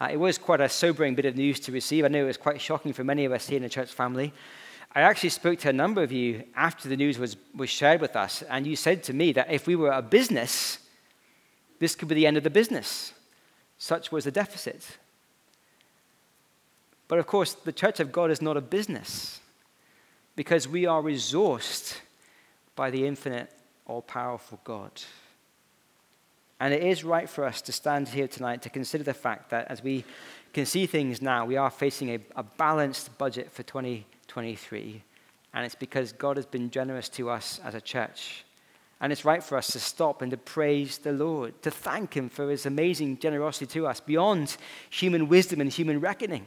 Uh, 0.00 0.08
it 0.10 0.16
was 0.16 0.36
quite 0.36 0.60
a 0.60 0.68
sobering 0.68 1.14
bit 1.14 1.26
of 1.26 1.36
news 1.36 1.60
to 1.60 1.70
receive. 1.70 2.04
I 2.04 2.08
know 2.08 2.24
it 2.24 2.26
was 2.26 2.38
quite 2.38 2.60
shocking 2.60 2.92
for 2.92 3.04
many 3.04 3.24
of 3.24 3.30
us 3.30 3.46
here 3.46 3.58
in 3.58 3.62
the 3.62 3.68
church 3.68 3.92
family. 3.92 4.32
I 4.94 5.00
actually 5.00 5.30
spoke 5.30 5.58
to 5.60 5.70
a 5.70 5.72
number 5.72 6.02
of 6.02 6.12
you 6.12 6.44
after 6.54 6.88
the 6.88 6.96
news 6.96 7.18
was, 7.18 7.36
was 7.54 7.68
shared 7.68 8.00
with 8.00 8.14
us, 8.14 8.42
and 8.42 8.66
you 8.66 8.76
said 8.76 9.02
to 9.04 9.12
me 9.12 9.32
that 9.32 9.50
if 9.50 9.66
we 9.66 9.74
were 9.74 9.90
a 9.90 10.02
business, 10.02 10.78
this 11.80 11.96
could 11.96 12.08
be 12.08 12.14
the 12.14 12.26
end 12.26 12.36
of 12.36 12.44
the 12.44 12.50
business. 12.50 13.12
Such 13.76 14.12
was 14.12 14.24
the 14.24 14.30
deficit. 14.30 14.98
But 17.08 17.18
of 17.18 17.26
course, 17.26 17.54
the 17.54 17.72
church 17.72 18.00
of 18.00 18.12
God 18.12 18.30
is 18.30 18.40
not 18.40 18.56
a 18.56 18.60
business 18.60 19.40
because 20.36 20.68
we 20.68 20.86
are 20.86 21.02
resourced 21.02 21.98
by 22.76 22.90
the 22.90 23.06
infinite, 23.06 23.50
all 23.86 24.02
powerful 24.02 24.60
God. 24.64 25.02
And 26.60 26.72
it 26.72 26.82
is 26.82 27.04
right 27.04 27.28
for 27.28 27.44
us 27.44 27.60
to 27.62 27.72
stand 27.72 28.08
here 28.08 28.28
tonight 28.28 28.62
to 28.62 28.70
consider 28.70 29.04
the 29.04 29.14
fact 29.14 29.50
that 29.50 29.66
as 29.68 29.82
we 29.82 30.04
can 30.52 30.66
see 30.66 30.86
things 30.86 31.20
now, 31.20 31.44
we 31.44 31.56
are 31.56 31.70
facing 31.70 32.10
a, 32.10 32.20
a, 32.36 32.42
balanced 32.42 33.18
budget 33.18 33.50
for 33.50 33.64
2023. 34.34 35.02
And 35.54 35.64
it's 35.64 35.76
because 35.76 36.12
God 36.12 36.36
has 36.36 36.46
been 36.46 36.70
generous 36.70 37.08
to 37.10 37.30
us 37.30 37.60
as 37.64 37.76
a 37.76 37.80
church. 37.80 38.44
And 39.00 39.12
it's 39.12 39.24
right 39.24 39.42
for 39.42 39.56
us 39.56 39.68
to 39.68 39.78
stop 39.78 40.22
and 40.22 40.30
to 40.32 40.36
praise 40.36 40.98
the 40.98 41.12
Lord, 41.12 41.62
to 41.62 41.70
thank 41.70 42.16
Him 42.16 42.28
for 42.28 42.50
His 42.50 42.66
amazing 42.66 43.18
generosity 43.18 43.66
to 43.66 43.86
us 43.86 44.00
beyond 44.00 44.56
human 44.90 45.28
wisdom 45.28 45.60
and 45.60 45.72
human 45.72 46.00
reckoning. 46.00 46.46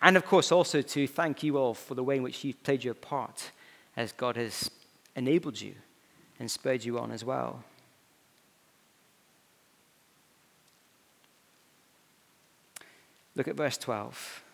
And 0.00 0.16
of 0.16 0.24
course, 0.24 0.52
also 0.52 0.80
to 0.80 1.06
thank 1.08 1.42
you 1.42 1.58
all 1.58 1.74
for 1.74 1.96
the 1.96 2.04
way 2.04 2.16
in 2.16 2.22
which 2.22 2.44
you've 2.44 2.62
played 2.62 2.84
your 2.84 2.94
part 2.94 3.50
as 3.96 4.12
God 4.12 4.36
has 4.36 4.70
enabled 5.16 5.60
you 5.60 5.74
and 6.38 6.48
spurred 6.48 6.84
you 6.84 7.00
on 7.00 7.10
as 7.10 7.24
well. 7.24 7.64
Look 13.34 13.48
at 13.48 13.56
verse 13.56 13.76
12. 13.76 14.44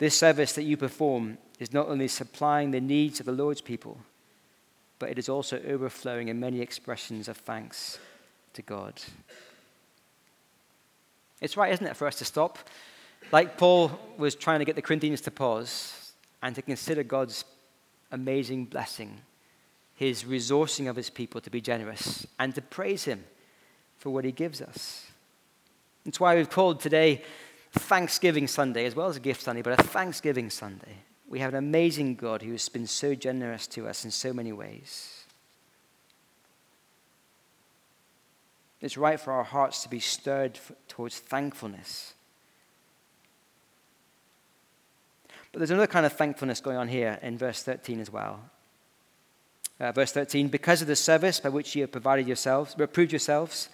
This 0.00 0.16
service 0.16 0.54
that 0.54 0.62
you 0.62 0.78
perform 0.78 1.36
is 1.58 1.74
not 1.74 1.88
only 1.88 2.08
supplying 2.08 2.70
the 2.70 2.80
needs 2.80 3.20
of 3.20 3.26
the 3.26 3.32
Lord's 3.32 3.60
people, 3.60 3.98
but 4.98 5.10
it 5.10 5.18
is 5.18 5.28
also 5.28 5.60
overflowing 5.68 6.28
in 6.28 6.40
many 6.40 6.62
expressions 6.62 7.28
of 7.28 7.36
thanks 7.36 7.98
to 8.54 8.62
God. 8.62 8.94
It's 11.42 11.58
right, 11.58 11.70
isn't 11.70 11.86
it, 11.86 11.98
for 11.98 12.06
us 12.06 12.16
to 12.16 12.24
stop? 12.24 12.58
Like 13.30 13.58
Paul 13.58 13.92
was 14.16 14.34
trying 14.34 14.60
to 14.60 14.64
get 14.64 14.74
the 14.74 14.80
Corinthians 14.80 15.20
to 15.22 15.30
pause 15.30 16.14
and 16.42 16.54
to 16.54 16.62
consider 16.62 17.02
God's 17.02 17.44
amazing 18.10 18.64
blessing, 18.64 19.20
his 19.94 20.24
resourcing 20.24 20.88
of 20.88 20.96
his 20.96 21.10
people 21.10 21.42
to 21.42 21.50
be 21.50 21.60
generous, 21.60 22.26
and 22.38 22.54
to 22.54 22.62
praise 22.62 23.04
him 23.04 23.22
for 23.98 24.08
what 24.08 24.24
he 24.24 24.32
gives 24.32 24.62
us. 24.62 25.08
That's 26.06 26.18
why 26.18 26.36
we've 26.36 26.48
called 26.48 26.80
today 26.80 27.22
Thanksgiving 27.72 28.46
Sunday, 28.46 28.84
as 28.86 28.94
well 28.94 29.08
as 29.08 29.16
a 29.16 29.20
gift 29.20 29.42
Sunday, 29.42 29.62
but 29.62 29.78
a 29.78 29.82
Thanksgiving 29.82 30.50
Sunday. 30.50 30.96
We 31.28 31.38
have 31.38 31.54
an 31.54 31.58
amazing 31.58 32.16
God 32.16 32.42
who 32.42 32.52
has 32.52 32.68
been 32.68 32.86
so 32.86 33.14
generous 33.14 33.66
to 33.68 33.86
us 33.86 34.04
in 34.04 34.10
so 34.10 34.32
many 34.32 34.52
ways. 34.52 35.24
It's 38.80 38.96
right 38.96 39.20
for 39.20 39.32
our 39.32 39.44
hearts 39.44 39.82
to 39.82 39.88
be 39.88 40.00
stirred 40.00 40.58
towards 40.88 41.18
thankfulness 41.18 42.14
But 45.52 45.58
there's 45.58 45.70
another 45.70 45.86
kind 45.86 46.06
of 46.06 46.12
thankfulness 46.12 46.60
going 46.60 46.76
on 46.76 46.88
here 46.88 47.18
in 47.22 47.36
verse 47.36 47.62
13 47.62 48.00
as 48.00 48.10
well. 48.10 48.40
Uh, 49.80 49.92
verse 49.92 50.12
13, 50.12 50.48
because 50.48 50.82
of 50.82 50.88
the 50.88 50.96
service 50.96 51.40
by 51.40 51.48
which 51.48 51.74
you 51.74 51.82
have 51.82 51.92
provided 51.92 52.26
yourselves, 52.26 52.74
reproved 52.78 53.12
yourselves, 53.12 53.68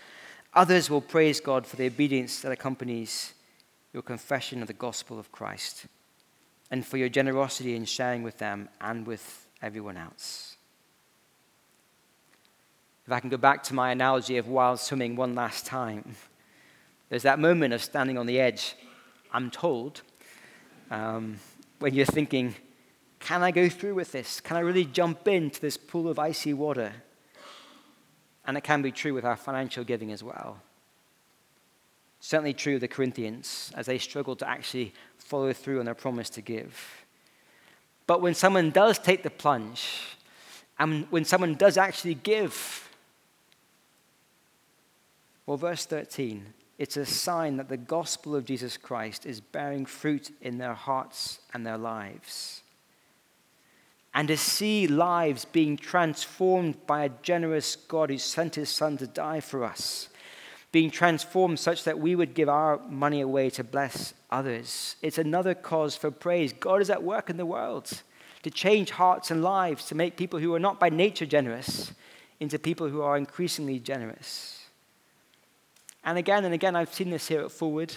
others 0.54 0.88
will 0.88 1.00
praise 1.00 1.40
God 1.40 1.66
for 1.66 1.76
the 1.76 1.86
obedience 1.86 2.40
that 2.40 2.52
accompanies 2.52 3.34
your 3.96 4.02
confession 4.02 4.60
of 4.60 4.66
the 4.66 4.74
gospel 4.74 5.18
of 5.18 5.32
Christ 5.32 5.86
and 6.70 6.84
for 6.84 6.98
your 6.98 7.08
generosity 7.08 7.74
in 7.74 7.86
sharing 7.86 8.22
with 8.22 8.36
them 8.36 8.68
and 8.78 9.06
with 9.06 9.48
everyone 9.62 9.96
else. 9.96 10.58
If 13.06 13.12
I 13.12 13.20
can 13.20 13.30
go 13.30 13.38
back 13.38 13.62
to 13.64 13.74
my 13.74 13.92
analogy 13.92 14.36
of 14.36 14.48
wild 14.48 14.80
swimming 14.80 15.16
one 15.16 15.34
last 15.34 15.64
time, 15.64 16.14
there's 17.08 17.22
that 17.22 17.38
moment 17.38 17.72
of 17.72 17.82
standing 17.82 18.18
on 18.18 18.26
the 18.26 18.38
edge, 18.38 18.74
I'm 19.32 19.50
told, 19.50 20.02
um, 20.90 21.38
when 21.78 21.94
you're 21.94 22.04
thinking, 22.04 22.54
can 23.18 23.42
I 23.42 23.50
go 23.50 23.66
through 23.66 23.94
with 23.94 24.12
this? 24.12 24.42
Can 24.42 24.58
I 24.58 24.60
really 24.60 24.84
jump 24.84 25.26
into 25.26 25.58
this 25.58 25.78
pool 25.78 26.10
of 26.10 26.18
icy 26.18 26.52
water? 26.52 26.92
And 28.44 28.58
it 28.58 28.62
can 28.62 28.82
be 28.82 28.92
true 28.92 29.14
with 29.14 29.24
our 29.24 29.36
financial 29.36 29.84
giving 29.84 30.12
as 30.12 30.22
well. 30.22 30.60
Certainly 32.20 32.54
true 32.54 32.76
of 32.76 32.80
the 32.80 32.88
Corinthians 32.88 33.72
as 33.76 33.86
they 33.86 33.98
struggled 33.98 34.38
to 34.40 34.48
actually 34.48 34.92
follow 35.18 35.52
through 35.52 35.80
on 35.80 35.84
their 35.84 35.94
promise 35.94 36.30
to 36.30 36.40
give. 36.40 37.04
But 38.06 38.22
when 38.22 38.34
someone 38.34 38.70
does 38.70 38.98
take 38.98 39.22
the 39.22 39.30
plunge, 39.30 40.16
and 40.78 41.06
when 41.10 41.24
someone 41.24 41.54
does 41.54 41.76
actually 41.76 42.14
give, 42.14 42.88
well, 45.46 45.56
verse 45.56 45.86
13 45.86 46.52
It's 46.78 46.96
a 46.96 47.06
sign 47.06 47.56
that 47.56 47.68
the 47.68 47.76
gospel 47.76 48.36
of 48.36 48.44
Jesus 48.44 48.76
Christ 48.76 49.24
is 49.24 49.40
bearing 49.40 49.86
fruit 49.86 50.30
in 50.40 50.58
their 50.58 50.74
hearts 50.74 51.40
and 51.54 51.66
their 51.66 51.78
lives. 51.78 52.62
And 54.12 54.28
to 54.28 54.36
see 54.36 54.86
lives 54.86 55.44
being 55.44 55.76
transformed 55.76 56.86
by 56.86 57.04
a 57.04 57.10
generous 57.22 57.76
God 57.76 58.08
who 58.10 58.18
sent 58.18 58.54
his 58.54 58.70
son 58.70 58.96
to 58.98 59.06
die 59.06 59.40
for 59.40 59.62
us, 59.62 60.08
being 60.76 60.90
transformed 60.90 61.58
such 61.58 61.84
that 61.84 61.98
we 61.98 62.14
would 62.14 62.34
give 62.34 62.50
our 62.50 62.78
money 62.90 63.22
away 63.22 63.48
to 63.48 63.64
bless 63.64 64.12
others. 64.30 64.96
It's 65.00 65.16
another 65.16 65.54
cause 65.54 65.96
for 65.96 66.10
praise. 66.10 66.52
God 66.52 66.82
is 66.82 66.90
at 66.90 67.02
work 67.02 67.30
in 67.30 67.38
the 67.38 67.46
world 67.46 68.02
to 68.42 68.50
change 68.50 68.90
hearts 68.90 69.30
and 69.30 69.42
lives, 69.42 69.86
to 69.86 69.94
make 69.94 70.18
people 70.18 70.38
who 70.38 70.54
are 70.54 70.58
not 70.58 70.78
by 70.78 70.90
nature 70.90 71.24
generous 71.24 71.94
into 72.40 72.58
people 72.58 72.90
who 72.90 73.00
are 73.00 73.16
increasingly 73.16 73.78
generous. 73.78 74.66
And 76.04 76.18
again 76.18 76.44
and 76.44 76.52
again, 76.52 76.76
I've 76.76 76.92
seen 76.92 77.08
this 77.08 77.26
here 77.26 77.40
at 77.40 77.52
Fulwood. 77.52 77.96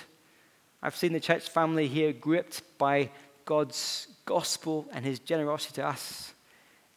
I've 0.82 0.96
seen 0.96 1.12
the 1.12 1.20
church 1.20 1.50
family 1.50 1.90
here 1.90 2.14
gripped 2.14 2.62
by 2.78 3.10
God's 3.44 4.08
gospel 4.24 4.88
and 4.94 5.04
his 5.04 5.20
generosity 5.20 5.74
to 5.74 5.86
us 5.86 6.34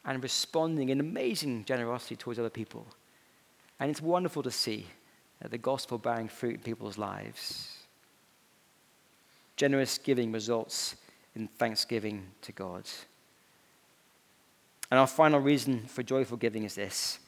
and 0.04 0.22
responding 0.22 0.90
in 0.90 1.00
amazing 1.00 1.64
generosity 1.64 2.14
towards 2.14 2.38
other 2.38 2.50
people. 2.50 2.86
And 3.80 3.90
it's 3.90 4.00
wonderful 4.00 4.44
to 4.44 4.52
see 4.52 4.86
the 5.50 5.58
gospel 5.58 5.98
bearing 5.98 6.28
fruit 6.28 6.54
in 6.54 6.60
people's 6.60 6.98
lives. 6.98 7.78
Generous 9.56 9.98
giving 9.98 10.32
results 10.32 10.96
in 11.34 11.48
thanksgiving 11.48 12.26
to 12.42 12.52
God. 12.52 12.84
And 14.90 15.00
our 15.00 15.06
final 15.06 15.40
reason 15.40 15.86
for 15.86 16.02
joyful 16.02 16.36
giving 16.36 16.64
is 16.64 16.74
this 16.74 17.18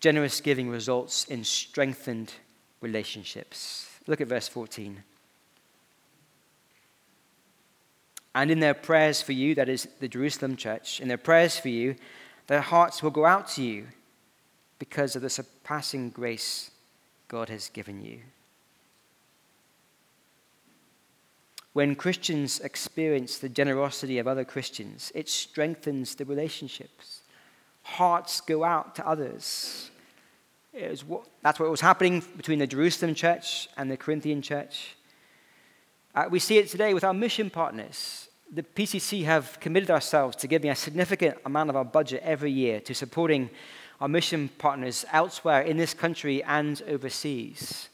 generous 0.00 0.40
giving 0.40 0.68
results 0.68 1.24
in 1.26 1.44
strengthened 1.44 2.34
relationships. 2.80 3.88
Look 4.08 4.20
at 4.20 4.26
verse 4.26 4.48
14. 4.48 5.04
And 8.34 8.50
in 8.50 8.58
their 8.58 8.74
prayers 8.74 9.22
for 9.22 9.30
you, 9.30 9.54
that 9.54 9.68
is 9.68 9.86
the 10.00 10.08
Jerusalem 10.08 10.56
church, 10.56 11.00
in 11.00 11.06
their 11.06 11.16
prayers 11.16 11.56
for 11.56 11.68
you, 11.68 11.94
their 12.48 12.60
hearts 12.60 13.00
will 13.00 13.12
go 13.12 13.24
out 13.24 13.48
to 13.50 13.62
you 13.62 13.86
because 14.80 15.14
of 15.14 15.22
the 15.22 15.30
surpassing 15.30 16.10
grace 16.10 16.71
God 17.32 17.48
has 17.48 17.70
given 17.70 18.04
you. 18.04 18.18
When 21.72 21.94
Christians 21.94 22.60
experience 22.60 23.38
the 23.38 23.48
generosity 23.48 24.18
of 24.18 24.28
other 24.28 24.44
Christians, 24.44 25.10
it 25.14 25.30
strengthens 25.30 26.14
the 26.14 26.26
relationships. 26.26 27.22
Hearts 27.84 28.42
go 28.42 28.64
out 28.64 28.94
to 28.96 29.08
others. 29.08 29.90
What, 31.06 31.26
that's 31.42 31.58
what 31.58 31.70
was 31.70 31.80
happening 31.80 32.22
between 32.36 32.58
the 32.58 32.66
Jerusalem 32.66 33.14
church 33.14 33.66
and 33.78 33.90
the 33.90 33.96
Corinthian 33.96 34.42
church. 34.42 34.94
Uh, 36.14 36.26
we 36.30 36.38
see 36.38 36.58
it 36.58 36.68
today 36.68 36.92
with 36.92 37.02
our 37.04 37.14
mission 37.14 37.48
partners. 37.48 38.28
The 38.52 38.62
PCC 38.62 39.24
have 39.24 39.58
committed 39.58 39.90
ourselves 39.90 40.36
to 40.36 40.46
giving 40.46 40.70
a 40.70 40.76
significant 40.76 41.38
amount 41.46 41.70
of 41.70 41.76
our 41.76 41.84
budget 41.86 42.22
every 42.22 42.52
year 42.52 42.80
to 42.80 42.94
supporting 42.94 43.48
our 44.02 44.08
mission 44.08 44.48
partners 44.58 45.04
elsewhere 45.12 45.62
in 45.62 45.76
this 45.76 45.94
country 45.94 46.42
and 46.42 46.82
overseas. 46.88 47.88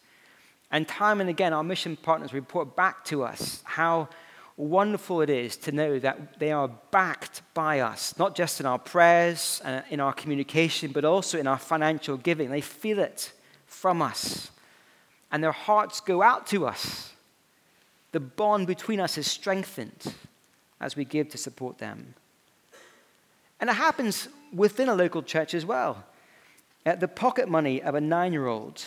And 0.70 0.88
time 0.88 1.20
and 1.20 1.28
again, 1.28 1.52
our 1.52 1.62
mission 1.62 1.98
partners 1.98 2.32
report 2.32 2.74
back 2.74 3.04
to 3.06 3.24
us 3.24 3.60
how 3.64 4.08
wonderful 4.56 5.20
it 5.20 5.28
is 5.28 5.54
to 5.58 5.70
know 5.70 5.98
that 5.98 6.38
they 6.38 6.50
are 6.50 6.68
backed 6.90 7.42
by 7.52 7.80
us, 7.80 8.18
not 8.18 8.34
just 8.34 8.58
in 8.58 8.64
our 8.64 8.78
prayers 8.78 9.60
and 9.62 9.84
in 9.90 10.00
our 10.00 10.14
communication, 10.14 10.92
but 10.92 11.04
also 11.04 11.38
in 11.38 11.46
our 11.46 11.58
financial 11.58 12.16
giving. 12.16 12.48
They 12.48 12.62
feel 12.62 13.00
it 13.00 13.30
from 13.66 14.00
us, 14.00 14.50
and 15.30 15.44
their 15.44 15.52
hearts 15.52 16.00
go 16.00 16.22
out 16.22 16.46
to 16.46 16.66
us. 16.66 17.12
The 18.12 18.20
bond 18.20 18.66
between 18.66 18.98
us 18.98 19.18
is 19.18 19.30
strengthened 19.30 20.14
as 20.80 20.96
we 20.96 21.04
give 21.04 21.28
to 21.28 21.38
support 21.38 21.76
them. 21.76 22.14
And 23.60 23.70
it 23.70 23.74
happens 23.74 24.28
within 24.52 24.88
a 24.88 24.94
local 24.94 25.22
church 25.22 25.54
as 25.54 25.64
well. 25.64 26.04
Uh, 26.86 26.94
the 26.94 27.08
pocket 27.08 27.48
money 27.48 27.82
of 27.82 27.94
a 27.94 28.00
nine 28.00 28.32
year 28.32 28.46
old 28.46 28.84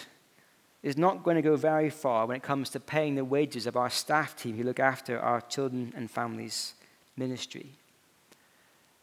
is 0.81 0.97
not 0.97 1.23
going 1.23 1.35
to 1.35 1.41
go 1.41 1.55
very 1.55 1.89
far 1.89 2.25
when 2.25 2.35
it 2.35 2.43
comes 2.43 2.69
to 2.71 2.79
paying 2.79 3.15
the 3.15 3.25
wages 3.25 3.67
of 3.67 3.77
our 3.77 3.89
staff 3.89 4.35
team 4.35 4.57
who 4.57 4.63
look 4.63 4.79
after 4.79 5.19
our 5.19 5.41
children 5.41 5.93
and 5.95 6.09
families 6.09 6.73
ministry. 7.15 7.67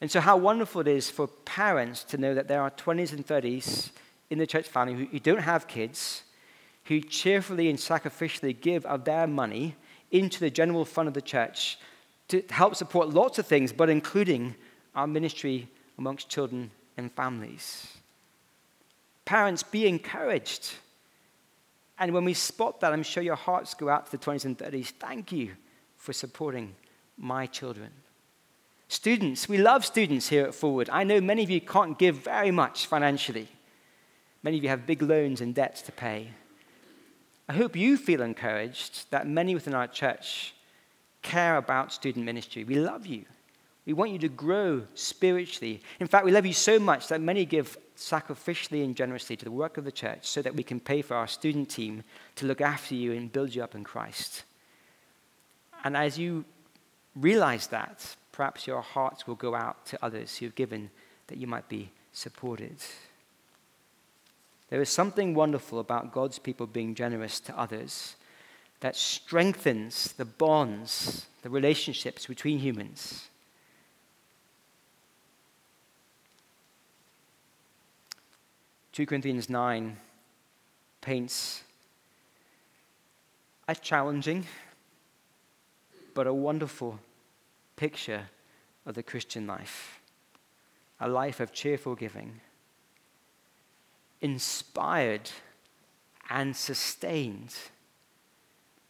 And 0.00 0.11
so, 0.11 0.20
how 0.20 0.37
wonderful 0.37 0.81
it 0.81 0.88
is 0.88 1.11
for 1.11 1.26
parents 1.26 2.04
to 2.04 2.18
know 2.18 2.35
that 2.35 2.48
there 2.48 2.62
are 2.62 2.70
20s 2.70 3.12
and 3.12 3.26
30s 3.26 3.90
in 4.31 4.38
the 4.38 4.46
church 4.46 4.66
family 4.66 4.94
who, 4.94 5.04
who 5.07 5.18
don't 5.18 5.42
have 5.42 5.66
kids, 5.66 6.22
who 6.85 7.00
cheerfully 7.00 7.68
and 7.68 7.78
sacrificially 7.78 8.59
give 8.59 8.87
of 8.87 9.04
their 9.04 9.26
money 9.26 9.76
into 10.11 10.40
the 10.40 10.50
general 10.50 10.85
fund 10.85 11.09
of 11.09 11.14
the 11.14 11.22
church 11.22 11.78
to 12.28 12.42
help 12.50 12.74
support 12.76 13.09
lots 13.09 13.38
of 13.38 13.46
things, 13.46 13.72
but 13.72 13.90
including 13.90 14.54
our 14.98 15.06
ministry 15.06 15.68
amongst 15.96 16.28
children 16.28 16.70
and 16.96 17.11
families. 17.12 17.87
Parents, 19.24 19.62
be 19.62 19.87
encouraged 19.87 20.74
and 21.98 22.12
when 22.12 22.24
we 22.24 22.34
spot 22.34 22.80
that, 22.80 22.92
I'm 22.92 23.02
sure 23.02 23.22
your 23.22 23.34
hearts 23.34 23.74
go 23.74 23.88
out 23.88 24.06
to 24.06 24.12
the 24.12 24.24
20s 24.24 24.44
and 24.44 24.56
30s. 24.56 24.92
Thank 25.00 25.32
you 25.32 25.50
for 25.96 26.12
supporting 26.12 26.74
my 27.16 27.46
children. 27.46 27.90
Students, 28.87 29.48
we 29.48 29.58
love 29.58 29.84
students 29.84 30.28
here 30.28 30.44
at 30.46 30.52
Fulwood. 30.52 30.88
I 30.90 31.04
know 31.04 31.20
many 31.20 31.42
of 31.42 31.50
you 31.50 31.61
can't 31.61 31.98
give 31.98 32.18
very 32.18 32.52
much 32.52 32.87
financially. 32.87 33.48
Many 34.42 34.58
of 34.58 34.62
you 34.62 34.68
have 34.70 34.87
big 34.87 35.02
loans 35.02 35.40
and 35.40 35.54
debts 35.54 35.82
to 35.82 35.92
pay. 35.92 36.28
I 37.48 37.54
hope 37.54 37.74
you 37.74 37.96
feel 37.96 38.22
encouraged 38.22 39.11
that 39.11 39.26
many 39.26 39.54
within 39.54 39.74
our 39.74 39.88
church 39.88 40.54
care 41.22 41.56
about 41.56 41.92
student 41.92 42.24
ministry. 42.24 42.62
We 42.62 42.76
love 42.76 43.06
you. 43.06 43.24
We 43.88 43.94
want 43.94 44.11
you 44.11 44.18
to 44.18 44.29
grow 44.29 44.83
spiritually. 44.92 45.81
In 45.98 46.07
fact, 46.07 46.27
we 46.27 46.31
love 46.31 46.44
you 46.44 46.53
so 46.53 46.79
much 46.79 47.09
that 47.09 47.22
many 47.22 47.46
give 47.46 47.79
sacrificially 47.96 48.85
and 48.85 48.94
generously 48.94 49.35
to 49.37 49.46
the 49.46 49.51
work 49.51 49.79
of 49.79 49.87
the 49.87 49.90
church 49.90 50.27
so 50.27 50.42
that 50.42 50.55
we 50.55 50.62
can 50.62 50.79
pay 50.79 51.01
for 51.01 51.14
our 51.14 51.27
student 51.27 51.70
team 51.70 52.05
to 52.37 52.44
look 52.44 52.61
after 52.61 52.94
you 52.94 53.14
and 53.14 53.33
build 53.33 53.55
you 53.55 53.64
up 53.64 53.74
in 53.74 53.85
Christ. 53.85 54.44
And 55.85 55.96
as 55.96 56.18
you 56.18 56.44
realize 57.16 57.68
that, 57.68 58.14
perhaps 58.31 58.66
your 58.66 58.83
hearts 58.83 59.27
will 59.27 59.37
go 59.37 59.55
out 59.55 59.87
to 59.87 60.05
others 60.05 60.37
who've 60.37 60.55
given 60.55 60.90
that 61.29 61.38
you 61.38 61.46
might 61.46 61.70
be 61.70 61.90
supported. 62.12 62.77
There 64.68 64.83
is 64.83 64.90
something 64.90 65.33
wonderful 65.33 65.79
about 65.79 66.12
God's 66.12 66.38
people 66.38 66.66
being 66.66 66.94
generous 66.94 67.40
to 67.40 67.59
others 67.59 68.16
that 68.81 68.96
strengthens 68.96 70.12
the 70.12 70.27
bonds, 70.27 71.24
the 71.40 71.48
relationships 71.48 72.27
between 72.27 72.59
humans. 72.59 73.31
2 78.98 79.06
Corinthians 79.06 79.48
9 79.48 79.96
paints 81.00 81.62
a 83.68 83.74
challenging 83.76 84.44
but 86.14 86.26
a 86.26 86.34
wonderful 86.34 86.98
picture 87.76 88.28
of 88.84 88.96
the 88.96 89.02
Christian 89.04 89.46
life. 89.46 90.00
A 90.98 91.06
life 91.06 91.38
of 91.38 91.52
cheerful 91.52 91.94
giving, 91.94 92.40
inspired 94.20 95.30
and 96.28 96.56
sustained 96.56 97.54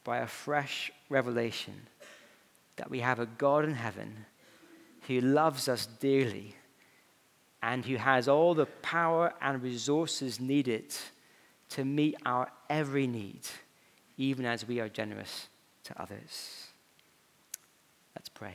by 0.04 0.20
a 0.20 0.26
fresh 0.26 0.90
revelation 1.10 1.86
that 2.76 2.90
we 2.90 3.00
have 3.00 3.18
a 3.18 3.26
God 3.26 3.62
in 3.62 3.74
heaven 3.74 4.24
who 5.06 5.20
loves 5.20 5.68
us 5.68 5.84
dearly 5.84 6.54
and 7.62 7.84
who 7.84 7.96
has 7.96 8.28
all 8.28 8.54
the 8.54 8.66
power 8.66 9.32
and 9.40 9.62
resources 9.62 10.40
needed 10.40 10.94
to 11.70 11.84
meet 11.84 12.16
our 12.24 12.50
every 12.70 13.06
need, 13.06 13.40
even 14.16 14.44
as 14.44 14.66
we 14.66 14.80
are 14.80 14.88
generous 14.88 15.48
to 15.84 16.00
others. 16.00 16.68
Let's 18.14 18.28
pray. 18.28 18.54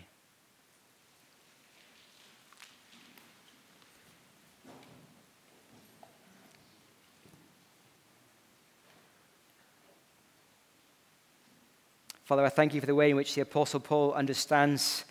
Father, 12.23 12.45
I 12.45 12.49
thank 12.49 12.73
you 12.73 12.79
for 12.79 12.87
the 12.87 12.95
way 12.95 13.09
in 13.09 13.17
which 13.17 13.35
the 13.35 13.41
Apostle 13.41 13.81
Paul 13.81 14.13
understands 14.13 15.03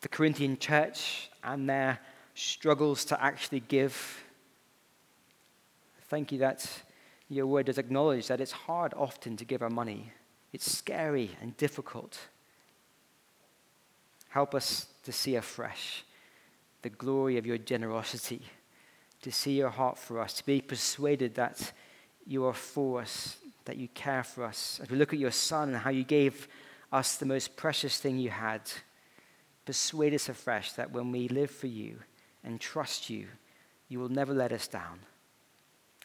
the 0.00 0.08
Corinthian 0.08 0.58
church 0.58 1.30
and 1.44 1.68
their 1.68 2.00
struggles 2.34 3.04
to 3.06 3.22
actually 3.22 3.60
give. 3.60 4.22
Thank 6.08 6.32
you 6.32 6.38
that 6.38 6.68
your 7.28 7.46
word 7.46 7.66
does 7.66 7.78
acknowledge 7.78 8.26
that 8.26 8.40
it's 8.40 8.52
hard 8.52 8.92
often 8.96 9.36
to 9.36 9.44
give 9.44 9.62
our 9.62 9.70
money. 9.70 10.12
It's 10.52 10.70
scary 10.70 11.30
and 11.40 11.56
difficult. 11.56 12.18
Help 14.28 14.54
us 14.54 14.86
to 15.04 15.12
see 15.12 15.36
afresh 15.36 16.04
the 16.82 16.90
glory 16.90 17.38
of 17.38 17.46
your 17.46 17.56
generosity, 17.56 18.42
to 19.22 19.32
see 19.32 19.56
your 19.56 19.70
heart 19.70 19.98
for 19.98 20.20
us, 20.20 20.34
to 20.34 20.46
be 20.46 20.60
persuaded 20.60 21.34
that 21.36 21.72
you 22.26 22.44
are 22.44 22.52
for 22.52 23.00
us, 23.00 23.38
that 23.64 23.76
you 23.76 23.88
care 23.88 24.22
for 24.22 24.44
us. 24.44 24.80
As 24.82 24.90
we 24.90 24.98
look 24.98 25.12
at 25.12 25.18
your 25.18 25.30
Son 25.30 25.70
and 25.70 25.78
how 25.78 25.90
you 25.90 26.04
gave 26.04 26.46
us 26.92 27.16
the 27.16 27.26
most 27.26 27.56
precious 27.56 27.98
thing 27.98 28.18
you 28.18 28.30
had, 28.30 28.60
persuade 29.64 30.12
us 30.14 30.28
afresh 30.28 30.72
that 30.72 30.92
when 30.92 31.10
we 31.10 31.28
live 31.28 31.50
for 31.50 31.68
you 31.68 31.96
and 32.44 32.60
trust 32.60 33.10
you, 33.10 33.26
you 33.88 33.98
will 33.98 34.08
never 34.08 34.32
let 34.32 34.52
us 34.52 34.68
down. 34.68 35.00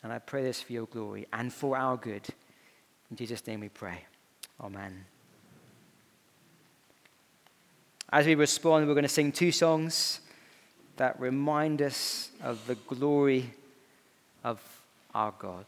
And 0.04 0.14
I 0.14 0.20
pray 0.20 0.44
this 0.44 0.62
for 0.62 0.74
your 0.74 0.86
glory 0.86 1.28
and 1.34 1.52
for 1.52 1.78
our 1.78 1.98
good. 1.98 2.28
In 3.12 3.18
Jesus' 3.18 3.46
name 3.46 3.60
we 3.60 3.70
pray. 3.70 4.06
Amen. 4.62 5.06
As 8.12 8.26
we 8.26 8.36
respond, 8.36 8.88
we're 8.88 8.94
going 8.94 9.04
to 9.04 9.10
sing 9.10 9.32
two 9.32 9.52
songs 9.52 10.22
that 10.98 11.20
remind 11.20 11.82
us 11.82 12.30
of 12.42 12.66
the 12.66 12.76
glory 12.76 13.54
of 14.44 14.62
our 15.14 15.34
God. 15.38 15.66